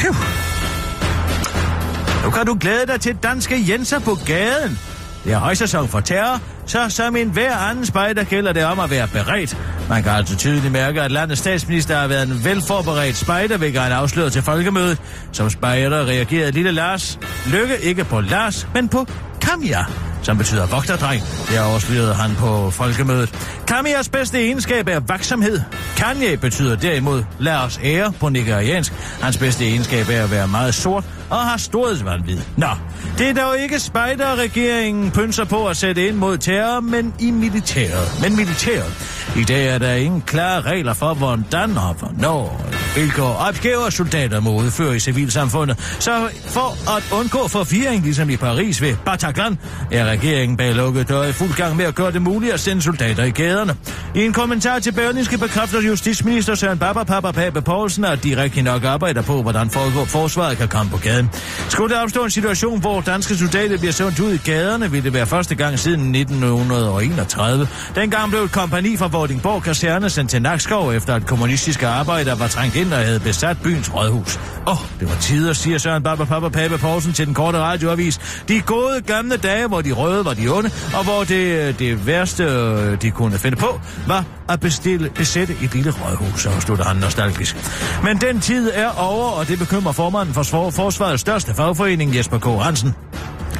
[0.03, 0.15] Phew.
[2.25, 4.79] Nu kan du glæde dig til danske Jenser på gaden.
[5.25, 8.91] Det er højsæson for terror, så som en hver anden spejder gælder det om at
[8.91, 9.57] være beredt.
[9.89, 13.93] Man kan altså tydeligt mærke, at landets statsminister har været en velforberedt spejder, hvilket han
[13.93, 14.99] afsløret til folkemødet.
[15.33, 19.07] Som spejder reagerede lille Lars Lykke ikke på Lars, men på
[19.41, 19.85] Kamja
[20.23, 21.23] som betyder vogterdreng.
[21.49, 23.35] Det afslørede han på folkemødet.
[23.67, 25.61] Kamias bedste egenskab er vaksomhed.
[25.97, 28.93] Kanye betyder derimod Lars ære på nigeriansk.
[29.23, 32.39] Hans bedste egenskab er at være meget sort og har storhedsvandvid.
[32.57, 32.67] Nå,
[33.19, 38.19] det er dog ikke spejderregeringen pynser på at sætte ind mod terror, men i militæret.
[38.23, 39.23] Men militæret.
[39.37, 42.61] I dag er der ingen klare regler for, hvordan og hvornår
[42.93, 45.97] og hvilke opgaver soldater må udføre i civilsamfundet.
[45.99, 49.59] Så for at undgå forvirring, ligesom i Paris ved Bataclan,
[49.91, 52.83] er regeringen bag lukket døre i fuld gang med at gøre det muligt at sende
[52.83, 53.75] soldater i gaderne.
[54.15, 58.63] I en kommentar til Berlingske bekræfter justitsminister Søren Baba Papa Pape Poulsen, at de rigtig
[58.63, 61.31] nok arbejder på, hvordan for- forsvaret kan komme på gaden.
[61.69, 65.13] Skulle der opstå en situation, hvor danske soldater bliver sendt ud i gaderne, vil det
[65.13, 67.69] være første gang siden 1931.
[67.95, 72.49] Dengang blev et kompani fra Vordingborg Kaserne sendt til Nakskov, efter at kommunistiske arbejdere var
[72.49, 74.39] trængt ind havde besat byens rådhus.
[74.67, 78.43] Åh, oh, det var tider, siger Søren Baba Papa Pape Poulsen til den korte radioavis.
[78.49, 82.07] De gode gamle dage, hvor de røde var de onde, og hvor det, øh, det
[82.07, 86.97] værste, øh, de kunne finde på, var at bestille, besætte et lille rådhus, afslutter han
[86.97, 87.57] nostalgisk.
[88.05, 92.63] Men den tid er over, og det bekymrer formanden for Forsvarets største fagforening, Jesper K.
[92.63, 92.95] Hansen.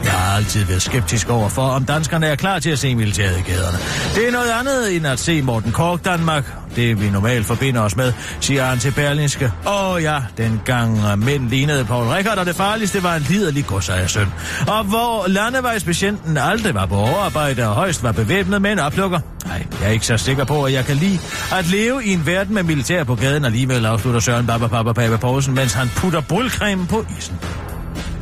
[0.05, 3.39] Jeg har altid været skeptisk over for, om danskerne er klar til at se militæret
[3.39, 3.79] i gaderne.
[4.15, 6.45] Det er noget andet end at se Morten Kork Danmark.
[6.77, 9.53] Det vi normalt forbinder os med, siger han til Berlinske.
[9.69, 14.33] Åh ja, dengang mænd lignede Paul Rickard, og det farligste var en liderlig godsejersøn.
[14.69, 19.21] Og hvor landevejspatienten aldrig var på overarbejde og højst var bevæbnet med en oplukker.
[19.47, 21.19] Nej, jeg er ikke så sikker på, at jeg kan lide
[21.53, 25.17] at leve i en verden med militær på gaden alligevel, afslutter Søren Baba Papa Papa
[25.17, 27.39] Poulsen, mens han putter brylcreme på isen.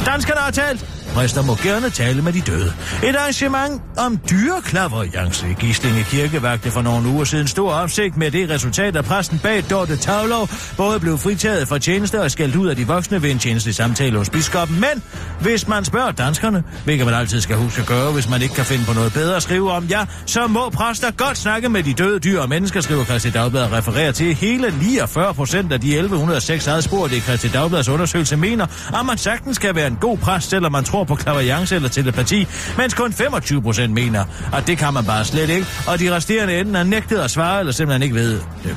[0.07, 1.00] Danskerne har talt.
[1.15, 2.73] Præster må gerne tale med de døde.
[3.05, 8.31] Et arrangement om dyreklaverjance i Gislinge Kirke vagte for nogle uger siden stor opsigt med
[8.31, 12.69] det resultat, at præsten bag Dorte Tavlov både blev fritaget fra tjeneste og skældt ud
[12.69, 14.81] af de voksne ved en tjenestelig samtale hos biskoppen.
[14.81, 15.03] Men
[15.41, 18.65] hvis man spørger danskerne, hvilket man altid skal huske at gøre, hvis man ikke kan
[18.65, 21.95] finde på noget bedre at skrive om, ja, så må præster godt snakke med de
[21.95, 24.35] døde dyr og mennesker, skriver Christi Dagblad og refererer til.
[24.35, 28.67] Hele 49 procent af de 1106 adspurgte i Christi Dagblads undersøgelse mener,
[29.01, 32.47] at man sagtens kan være en god præst, selvom man tror på klaverjance eller telepati,
[32.77, 36.59] mens kun 25 procent mener, at det kan man bare slet ikke, og de resterende
[36.59, 38.77] enten har nægtet at svare, eller simpelthen ikke ved det.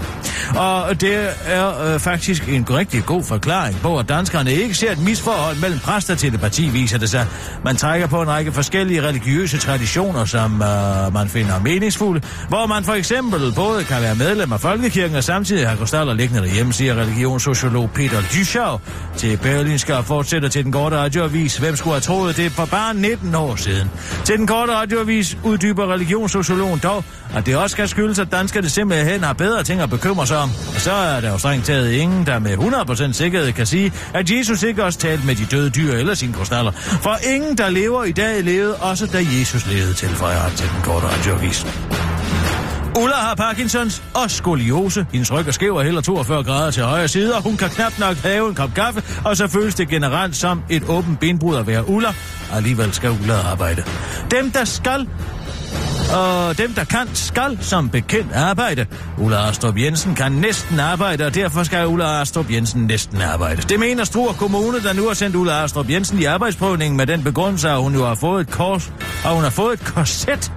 [0.55, 4.99] Og det er øh, faktisk en rigtig god forklaring på, at danskerne ikke ser et
[4.99, 7.27] misforhold mellem præst og telepati, viser det sig.
[7.65, 12.83] Man trækker på en række forskellige religiøse traditioner, som øh, man finder meningsfulde, hvor man
[12.83, 16.95] for eksempel både kan være medlem af Folkekirken og samtidig have krystaller liggende derhjemme, siger
[16.95, 18.79] religionssociolog Peter Dyschau
[19.17, 21.57] til Berlinske og fortsætter til den korte radioavis.
[21.57, 23.91] Hvem skulle have troet det for bare 19 år siden?
[24.25, 27.03] Til den korte radioavis uddyber religionssociologen dog,
[27.35, 30.49] at det også kan skyldes, at danskerne simpelthen har bedre ting at bekymre sig om.
[30.75, 34.31] Og så er der jo strengt taget ingen, der med 100% sikkerhed kan sige, at
[34.31, 36.71] Jesus ikke også talte med de døde dyr eller sine krystaller.
[36.75, 40.81] For ingen, der lever i dag, levede også da Jesus levede, tilføjer han til den
[40.83, 41.65] korte radioavis.
[42.97, 45.05] Ulla har Parkinsons og skoliose.
[45.11, 47.99] Hendes ryg er skæv og hælder 42 grader til højre side, og hun kan knap
[47.99, 51.67] nok have en kop kaffe, og så føles det generelt som et åbent benbrud at
[51.67, 52.13] være Ulla.
[52.53, 53.83] Alligevel skal Ulla arbejde.
[54.31, 55.07] Dem, der skal
[56.13, 58.85] og dem, der kan, skal som bekendt arbejde.
[59.17, 63.61] Ulla Astrup Jensen kan næsten arbejde, og derfor skal Ulla Astrup Jensen næsten arbejde.
[63.61, 67.23] Det mener Struer Kommune, der nu har sendt Ulla Astrup Jensen i arbejdsprøvning med den
[67.23, 68.91] begrundelse, at hun jo har fået et kors,
[69.25, 70.51] og hun har fået et korset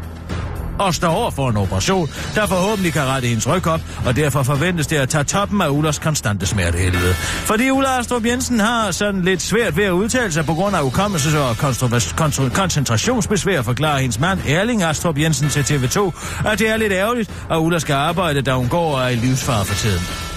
[0.79, 4.43] og står over for en operation, der forhåbentlig kan rette hendes ryg op, og derfor
[4.43, 7.14] forventes det at tage toppen af Ullers konstante smertehelvede.
[7.18, 10.81] Fordi Ulla Astrup Jensen har sådan lidt svært ved at udtale sig på grund af
[10.81, 11.57] ukommelses- og
[12.53, 16.12] koncentrationsbesvær, forklarer hendes mand Erling Astrup Jensen til TV2,
[16.47, 19.16] at det er lidt ærgerligt, at Ulla skal arbejde, da hun går og er i
[19.16, 20.36] livsfare for tiden.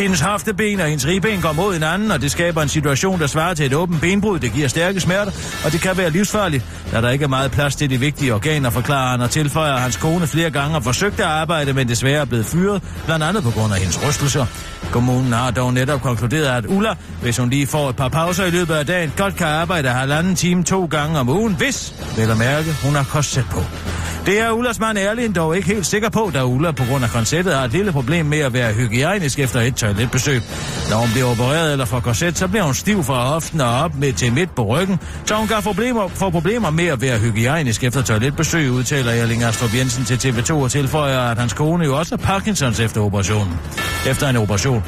[0.00, 3.54] Hendes hofteben og hendes ribben går mod hinanden, og det skaber en situation, der svarer
[3.54, 4.38] til et åbent benbrud.
[4.38, 5.32] Det giver stærke smerter,
[5.64, 8.70] og det kan være livsfarligt, da der ikke er meget plads til de vigtige organer,
[8.70, 12.20] forklarer han og tilføjer, at hans kone flere gange har forsøgt at arbejde, men desværre
[12.20, 14.46] er blevet fyret, blandt andet på grund af hendes rystelser.
[14.92, 18.50] Kommunen har dog netop konkluderet, at Ulla, hvis hun lige får et par pauser i
[18.50, 22.38] løbet af dagen, godt kan arbejde halvanden time to gange om ugen, hvis, vel at
[22.38, 23.60] mærke, hun har korset på.
[24.26, 27.10] Det er Ullas mand Erlind dog ikke helt sikker på, da Ulla på grund af
[27.10, 30.42] konceptet har et lille problem med at være hygiejnisk efter et toiletbesøg.
[30.90, 33.94] Når hun bliver opereret eller får korset, så bliver hun stiv fra hoften og op
[33.94, 37.84] med til midt på ryggen, så hun kan problemer, få problemer med at være hygiejnisk
[37.84, 42.16] efter toiletbesøg, udtaler Erling Astrup Jensen til TV2 og tilføjer, at hans kone jo også
[42.16, 43.54] har Parkinsons efter operationen.
[44.06, 44.82] Efter en operation.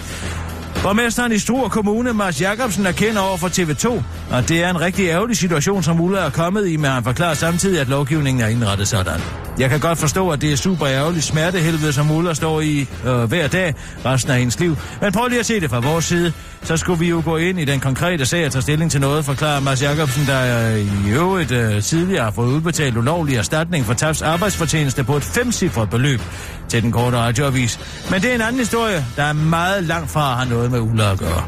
[0.82, 4.02] Borgmesteren i Struer Kommune, Mars Jacobsen, erkender over for TV2,
[4.36, 7.34] at det er en rigtig ærgerlig situation, som Ulla er kommet i, men han forklarer
[7.34, 9.20] samtidig, at lovgivningen er indrettet sådan.
[9.58, 13.22] Jeg kan godt forstå, at det er super ærgerligt smertehelvede, som Ulla står i øh,
[13.24, 14.76] hver dag resten af hendes liv.
[15.00, 16.32] Men prøv lige at se det fra vores side.
[16.64, 19.24] Så skulle vi jo gå ind i den konkrete sag og tage stilling til noget,
[19.24, 23.94] forklarer Mads Jacobsen, der øh, i øvrigt øh, tidligere har fået udbetalt ulovlig erstatning for
[23.94, 26.20] tabs arbejdsfortjeneste på et femcifret beløb
[26.68, 27.80] til den korte radioavis.
[28.10, 30.80] Men det er en anden historie, der er meget langt fra at have noget med
[30.80, 31.44] Ulla at gøre.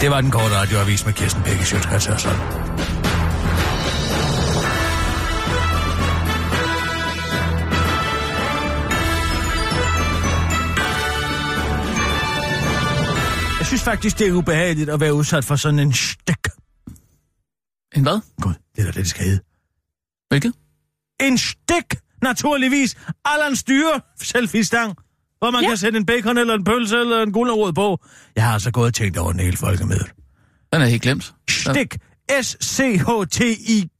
[0.00, 2.28] Det var den korte radioavis med Kirsten Bække Sjøtskrets altså.
[13.68, 16.46] Synes faktisk, det er ubehageligt at være udsat for sådan en stik.
[17.96, 18.20] En hvad?
[18.42, 19.40] Gud, det er da det, det skal hedde.
[20.28, 20.52] Hvilket?
[21.20, 22.96] En stik, naturligvis.
[23.24, 24.96] Allan styre selfie-stang,
[25.38, 25.68] hvor man ja.
[25.68, 27.98] Kan sætte en bacon eller en pølse eller en gulerod på.
[28.36, 30.12] Jeg har altså gået og tænkt over den hele folkemødet.
[30.72, 31.34] Den er helt glemt.
[31.50, 31.96] Stik.
[32.42, 33.92] S-C-H-T-I-K.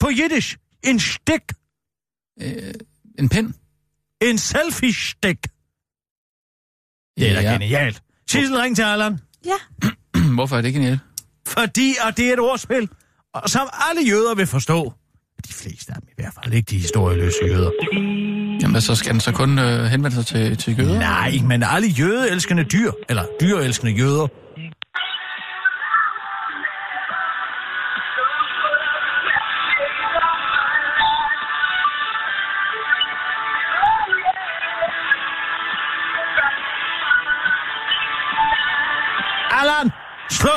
[0.00, 0.56] På jiddisch.
[0.82, 1.42] En stik.
[2.42, 2.74] Øh,
[3.18, 3.54] en pind?
[4.20, 5.38] En selfie-stik.
[7.18, 7.52] Det er da Ja.
[7.52, 8.02] genialt.
[8.30, 9.18] Sissel, ring til Allan.
[9.46, 9.88] Ja.
[10.34, 11.00] Hvorfor er det genialt?
[11.46, 12.88] Fordi, og det er et ordspil,
[13.34, 14.92] og som alle jøder vil forstå.
[15.48, 17.70] De fleste af dem i hvert fald, ikke de historieløse jøder.
[18.62, 20.98] Jamen, så skal den så kun øh, henvende sig til, til jøder?
[20.98, 24.26] Nej, men alle jødeelskende dyr, eller dyreelskende jøder,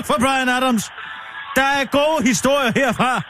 [0.09, 0.91] for Brian Adams.
[1.55, 3.21] Der er gode historier herfra.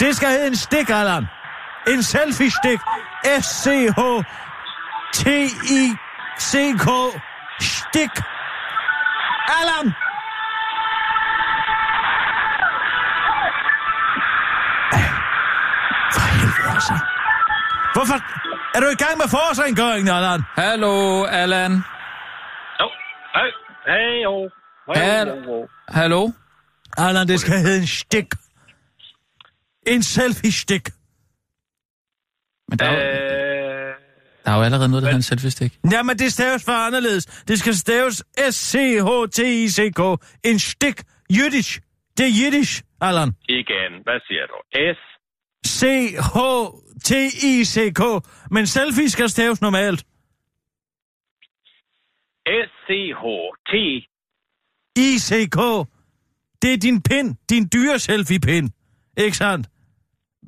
[0.00, 1.28] Det skal hedde en stik, Allan.
[1.88, 2.80] En selfie-stik.
[3.40, 3.96] S-C-H-T-I-C-K.
[7.60, 8.10] Stik.
[9.58, 9.94] Allan!
[16.74, 16.94] Altså.
[17.94, 18.18] Hvorfor?
[18.76, 20.40] Er du i gang med forårsrengøringen, Allan?
[20.56, 21.72] Hallo, Allan.
[22.80, 22.88] Jo,
[23.34, 23.50] hej.
[23.86, 24.50] Hej, jo.
[24.88, 25.66] Hallo.
[25.88, 26.30] Hallo?
[26.98, 28.26] Allan, det skal hedde en stik.
[29.86, 30.88] En selfie-stik.
[32.68, 33.94] Men der, er, jo, Øh,
[34.44, 35.78] der er jo allerede noget, der hedder en selfie-stik.
[35.92, 37.26] Jamen, det staves for anderledes.
[37.26, 40.00] Det skal staves S-C-H-T-I-C-K.
[40.44, 41.02] En stik.
[41.30, 41.80] Jiddisch.
[42.16, 43.32] Det er jiddisch, Allan.
[43.48, 44.54] igen, hvad siger du?
[44.94, 44.98] S,
[45.78, 48.00] C-H-T-I-C-K.
[48.50, 50.00] Men selfie skal staves normalt.
[52.48, 52.88] S, C,
[53.20, 53.24] H,
[53.68, 53.72] T,
[54.98, 55.56] I-C-K.
[56.62, 57.34] Det er din pind.
[57.50, 58.70] Din dyre selfie-pind.
[59.16, 59.68] Ikke sandt?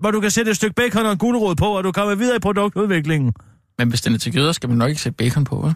[0.01, 2.37] Hvor du kan sætte et stykke bacon og en gulerod på, og du kommer videre
[2.37, 3.33] i produktudviklingen.
[3.79, 5.73] Men hvis den er til jøder, skal man nok ikke sætte bacon på, hva'?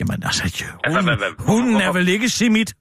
[0.00, 2.74] Jamen altså, jo, Altså, hunden, hvad- hvad- hunden er vel ikke simit?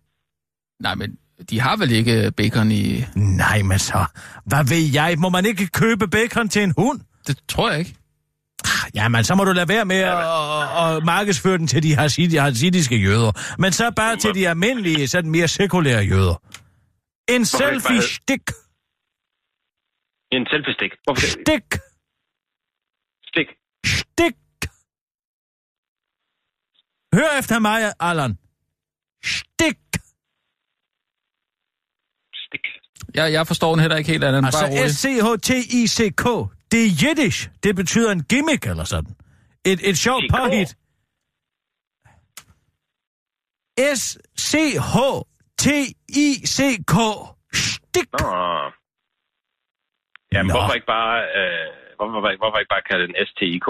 [0.79, 1.17] Nej, men
[1.49, 3.03] de har vel ikke bacon i...
[3.15, 4.05] Nej, men så,
[4.45, 5.15] hvad ved jeg?
[5.19, 6.99] Må man ikke købe bacon til en hund?
[7.27, 7.95] Det tror jeg ikke.
[8.95, 12.39] Jamen, så må du lade være med at, at, at markedsføre den til de hasidi-
[12.39, 13.31] hasidiske jøder.
[13.61, 16.35] Men så bare til de almindelige, sådan mere sekulære jøder.
[17.29, 18.45] En selfie-stik.
[20.31, 20.91] en selfie-stik.
[21.17, 21.67] Stik.
[23.29, 23.47] Stik.
[23.85, 24.35] Stik.
[27.13, 28.37] Hør efter mig, Allan.
[29.23, 29.77] Stik.
[32.45, 32.65] Stik.
[33.15, 34.45] Jeg, jeg forstår den heller ikke helt, Allan.
[34.45, 36.25] Altså S-C-H-T-I-C-K.
[36.71, 37.49] Det er jiddisch.
[37.63, 39.15] Det betyder en gimmick eller sådan.
[39.65, 40.75] Et, et sjovt påhit.
[43.95, 44.75] S-C-H-T-I-C-K.
[47.53, 48.09] Stik.
[48.19, 48.71] Nå,
[50.33, 50.53] Jamen, Nå.
[50.53, 51.67] hvorfor ikke bare, øh,
[51.97, 53.67] hvorfor, hvorfor, ikke bare kalde den STIK?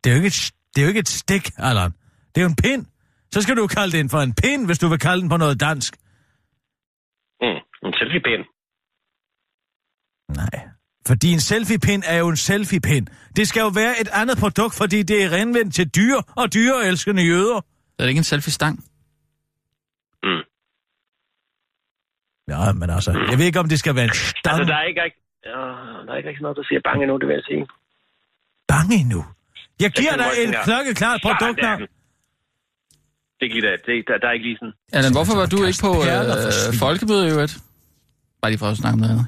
[0.00, 1.90] Det er jo ikke et, det er jo ikke et stik, Allan.
[2.32, 2.86] Det er jo en pind.
[3.32, 5.60] Så skal du kalde den for en pind, hvis du vil kalde den på noget
[5.60, 5.96] dansk.
[7.42, 8.44] Mm, en selfie-pind.
[10.40, 10.56] Nej.
[11.06, 13.06] Fordi en selfie-pind er jo en selfie-pind.
[13.36, 17.22] Det skal jo være et andet produkt, fordi det er renvendt til dyr og dyreelskende
[17.22, 17.56] jøder.
[17.98, 18.76] Er det ikke en selfie-stang?
[20.22, 20.42] Mm.
[22.52, 24.86] Ja, men altså, jeg ved ikke, om det skal være en stang Altså, der er
[24.90, 25.52] ikke, ikke, øh,
[26.06, 27.66] der er ikke rigtig noget, der siger bange endnu, det vil jeg sige.
[28.72, 29.20] bange endnu.
[29.84, 31.60] Jeg giver kan dig en klokkeklart produkt
[33.40, 33.60] det er her.
[33.60, 33.60] den.
[33.60, 33.86] Det er ikke lige det.
[33.86, 34.74] det er, der, der er ikke lige sådan...
[34.96, 36.78] Allan, hvorfor var du ikke på for øh, svin.
[36.86, 37.54] folkemødet i øvrigt?
[38.40, 39.26] Bare lige for at snakke med noget.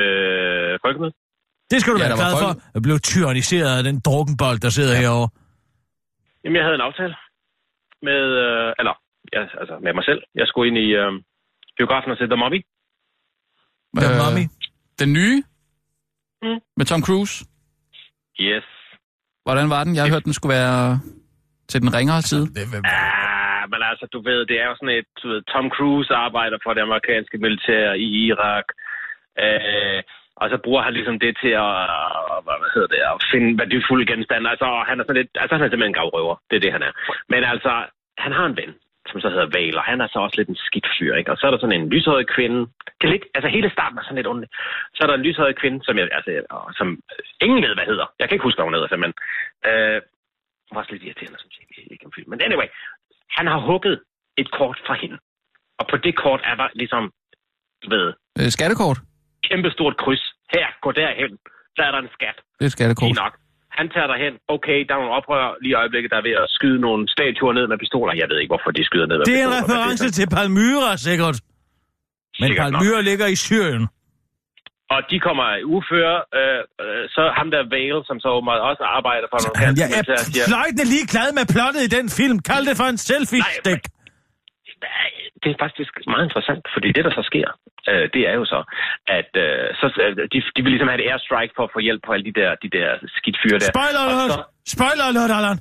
[0.00, 1.12] Øh, folkemøde?
[1.70, 2.42] Det skal du Ja, være glad for.
[2.46, 5.00] folk- Jeg blev tyranniseret af den drukkenbold, der sidder ja.
[5.00, 5.28] herovre.
[6.44, 7.14] Jamen, jeg havde en aftale
[8.08, 8.94] med, øh, eller,
[9.36, 10.20] ja, altså med mig selv.
[10.40, 11.10] Jeg skulle ind i øh,
[11.78, 12.60] biografen og se The Mummy.
[13.98, 14.44] The Øh, Mummy.
[15.02, 15.36] Den nye?
[16.42, 16.58] Mm.
[16.78, 17.34] Med Tom Cruise?
[18.40, 18.66] Yes.
[19.46, 19.94] Hvordan var den?
[19.94, 21.00] Jeg har hørt, den skulle være
[21.70, 22.46] til den ringere side.
[22.56, 25.66] Det, det, Ah, men altså, du ved, det er jo sådan et, du ved, Tom
[25.76, 28.66] Cruise arbejder for det amerikanske militær i Irak.
[29.44, 30.02] Øh,
[30.40, 31.74] og så bruger han ligesom det til at,
[32.44, 34.50] hvad hedder det, at finde værdifulde genstande.
[34.50, 36.36] Altså, og han er sådan lidt, altså han er simpelthen en gavrøver.
[36.48, 36.92] Det er det, han er.
[37.32, 37.72] Men altså,
[38.24, 38.72] han har en ven,
[39.10, 41.30] som så hedder Vale, og han er så også lidt en skidt fyr, ikke?
[41.32, 42.60] Og så er der sådan en lyshåret kvinde.
[42.98, 44.46] Det er lidt, altså hele starten er sådan lidt ondt.
[44.94, 46.88] Så er der en lyshåret kvinde, som, jeg, altså, og som
[47.40, 48.06] ingen ved, hvad hedder.
[48.18, 49.16] Jeg kan ikke huske, hvad hun hedder, simpelthen.
[49.68, 50.00] Øh,
[50.66, 52.28] hun var også lidt irriterende, som jeg ikke om film.
[52.32, 52.68] Men anyway,
[53.36, 53.96] han har hugget
[54.42, 55.16] et kort fra hende.
[55.80, 57.02] Og på det kort er der ligesom,
[57.82, 58.06] du ved,
[58.40, 58.98] Øh, skattekort?
[59.48, 60.24] kæmpestort kryds.
[60.54, 61.30] Her, gå derhen.
[61.76, 62.36] Der er der en skat.
[62.58, 63.06] Det er et skattekort.
[63.08, 63.34] Fint nok.
[63.78, 64.34] Han tager derhen.
[64.56, 67.52] Okay, der er nogle oprør lige i øjeblikket, der er ved at skyde nogle statuer
[67.58, 68.12] ned med pistoler.
[68.22, 69.62] Jeg ved ikke, hvorfor de skyder ned med det er en pistoler.
[69.62, 71.36] reference til Palmyra, sikkert.
[72.40, 72.80] Men Sikkert nok.
[72.80, 73.84] Palmyra ligger i Syrien.
[74.94, 76.16] Og de kommer uføre.
[76.38, 79.88] Øh, øh, så ham der Vale, som så åbenbart også arbejder for nogle Han, jeg
[79.98, 80.04] er
[80.50, 82.36] fløjtende ligeglad med plottet i den film.
[82.50, 83.82] Kald det for en selfie-stik.
[85.42, 87.48] Det er faktisk meget interessant, fordi det, der så sker,
[87.90, 88.60] øh, det er jo så,
[89.18, 92.02] at øh, så, øh, de, de vil ligesom have et airstrike for at få hjælp
[92.06, 93.70] på alle de der, de der skidt fyre der.
[93.74, 94.30] Spoiler alert!
[94.38, 95.58] så- Spoiler alert, Allan!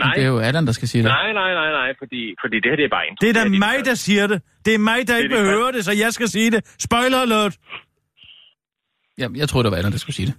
[0.00, 1.08] Nej, Det er jo Allan, der skal sige det.
[1.10, 3.16] nej, nej, nej, nej, fordi, fordi det her det er bare en.
[3.20, 4.42] Det er da mig, der siger det.
[4.64, 6.74] Det er mig, der ikke det vil de høre det, så jeg skal sige det.
[6.78, 7.56] Spoiler alert!
[9.18, 10.34] Ja, jeg troede, det var Allan, der skulle sige det.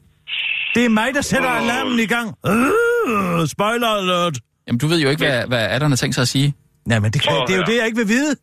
[0.75, 2.27] Det er mig, der sætter alarmen i gang.
[2.47, 4.37] Øh, spoiler alert!
[4.67, 6.53] Jamen, du ved jo ikke, hvad, hvad Allan har tænkt sig at sige.
[6.85, 8.35] Nej, men det, kan, at det er jo det, jeg ikke vil vide.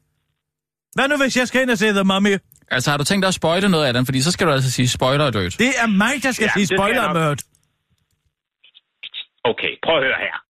[0.94, 2.36] Hvad nu, hvis jeg skal ind og se The Mummy?
[2.70, 4.06] Altså, har du tænkt dig at spoile noget af den?
[4.06, 5.56] Fordi så skal du altså sige spoiler alert.
[5.58, 7.42] Det er mig, der skal Ja, sige det spoiler alert.
[9.44, 10.45] Okay, prøv at høre her.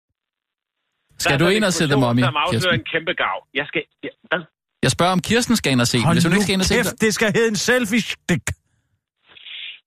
[1.23, 2.79] Skal du ind og se The eksplosion, Mummy, Som afslører Kirsten?
[2.79, 3.37] en kæmpe gav.
[3.59, 3.81] Jeg skal...
[4.03, 4.41] Ja, hvad?
[4.85, 6.11] Jeg spørger, om Kirsten skal ind og se den.
[6.15, 6.97] Hvis hun nu ikke skal ind og se kæft, den.
[7.05, 8.45] det skal hedde en selfie-stik.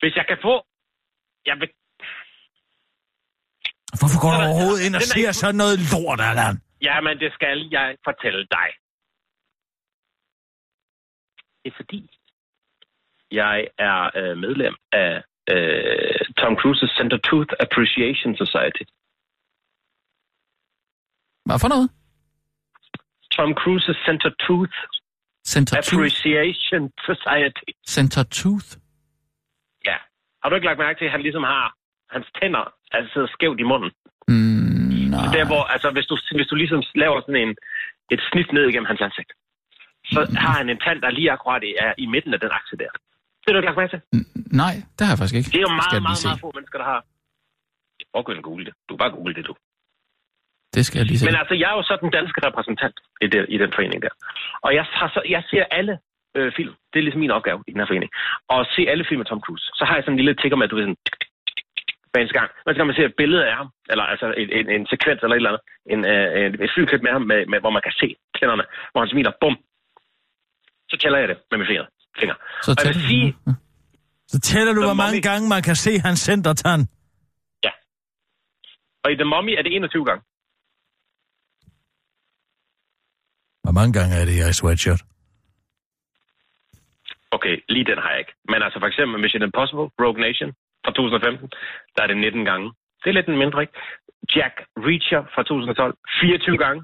[0.02, 0.54] Hvis jeg kan få...
[1.50, 1.68] Jeg vil...
[4.00, 6.54] Hvorfor går du er- overhovedet ind og er ser ikke- sådan noget lort, Allan?
[6.88, 8.68] Jamen, det skal jeg fortælle dig.
[11.62, 12.00] Det er fordi,
[13.40, 15.12] jeg er øh, medlem af
[15.52, 18.84] øh, Tom Cruise's Center Tooth Appreciation Society.
[21.48, 21.88] Hvad for noget?
[23.36, 24.76] Tom Cruise's Center Tooth
[25.52, 25.88] Center Tooth.
[25.94, 27.68] Appreciation Society.
[27.96, 28.70] Center Tooth.
[29.88, 29.96] Ja.
[30.42, 31.64] Har du ikke lagt mærke til, at han ligesom har
[32.14, 33.90] hans tænder altså sidder skævt i munden?
[34.28, 35.26] Mm, nej.
[35.36, 37.52] Der hvor, altså hvis du, hvis du ligesom laver sådan en,
[38.14, 39.30] et snit ned igennem hans ansigt,
[40.12, 42.90] så har han en tand, der lige akkurat er i midten af den akse der.
[43.40, 44.00] Det har du ikke lagt mærke til?
[44.16, 44.28] N-
[44.62, 45.50] Nej, det har jeg faktisk ikke.
[45.54, 46.26] Det er jo meget, meget, se.
[46.28, 47.00] meget få mennesker, der har.
[48.12, 48.74] Prøv at google det.
[48.88, 49.54] Du kan bare google det, du.
[50.78, 51.24] Det skal jeg lige se.
[51.28, 54.12] Men altså, jeg er jo så den danske repræsentant i, det, i den forening der.
[54.66, 55.94] Og jeg, har så, jeg ser alle
[56.36, 56.72] øh, film.
[56.90, 58.10] Det er ligesom min opgave i den her forening.
[58.54, 59.66] Og se alle film med Tom Cruise.
[59.78, 61.00] Så har jeg sådan en lille tigger med, at du ved sådan...
[62.10, 62.50] Hver eneste gang.
[62.64, 65.36] Så kan man se et billede af ham, eller altså en, en, en sekvens eller
[65.36, 68.08] et eller andet, en, øh, et flyklip med ham, med, med, hvor man kan se
[68.36, 69.54] tænderne, hvor han smiler, bum.
[70.90, 71.86] Så tæller jeg det med mine fingre.
[72.20, 72.36] fingre.
[72.66, 73.08] Så Og jeg tæller du.
[73.12, 73.52] sige, Ja.
[74.32, 76.82] Så tæller du, hvor mange gange man kan se hans centertand.
[79.04, 80.22] og i The Mummy er det 21 gange.
[83.68, 85.02] Hvor mange gange er det her i sweatshirt?
[87.36, 88.34] Okay, lige den har jeg ikke.
[88.52, 90.50] Men altså for eksempel Mission Impossible, Rogue Nation
[90.84, 91.50] fra 2015,
[91.94, 92.66] der er det 19 gange.
[93.00, 93.76] Det er lidt en mindre, ikke?
[94.34, 94.54] Jack
[94.88, 96.80] Reacher fra 2012, 24 gange.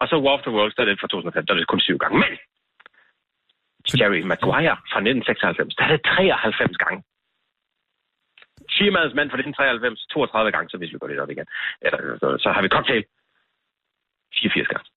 [0.00, 1.80] Og så War of the Worlds, der er det fra 2005, der er det kun
[1.80, 2.16] 7 gange.
[2.24, 2.32] Men
[3.98, 7.00] Jerry Maguire fra 1996, der er det 93 gange.
[8.78, 11.48] Firmaets mand fra 1993, 32 gange, så hvis vi går lidt op igen.
[11.84, 13.04] Eller, så, så har vi cocktail.
[14.40, 14.88] 84 gange.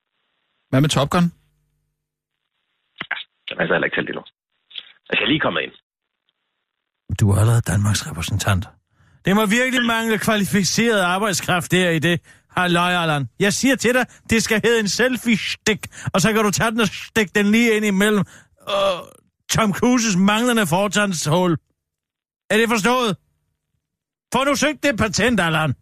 [0.76, 1.23] Hvad med Top Gun?
[3.47, 4.23] Den er altså heller ikke talt endnu.
[5.09, 5.73] Jeg skal lige komme ind.
[7.19, 8.63] Du er allerede Danmarks repræsentant.
[9.26, 12.21] Det må virkelig mangle kvalificeret arbejdskraft der i det.
[12.57, 13.30] Halløj, Allan.
[13.39, 15.82] Jeg siger til dig, det skal hedde en selfie-stik,
[16.13, 18.23] og så kan du tage den og stikke den lige ind imellem
[18.73, 19.01] uh,
[19.49, 21.51] Tom Cruises manglende fortandshul.
[22.49, 23.17] Er det forstået?
[24.34, 25.76] Få nu søgt det patent, Allan.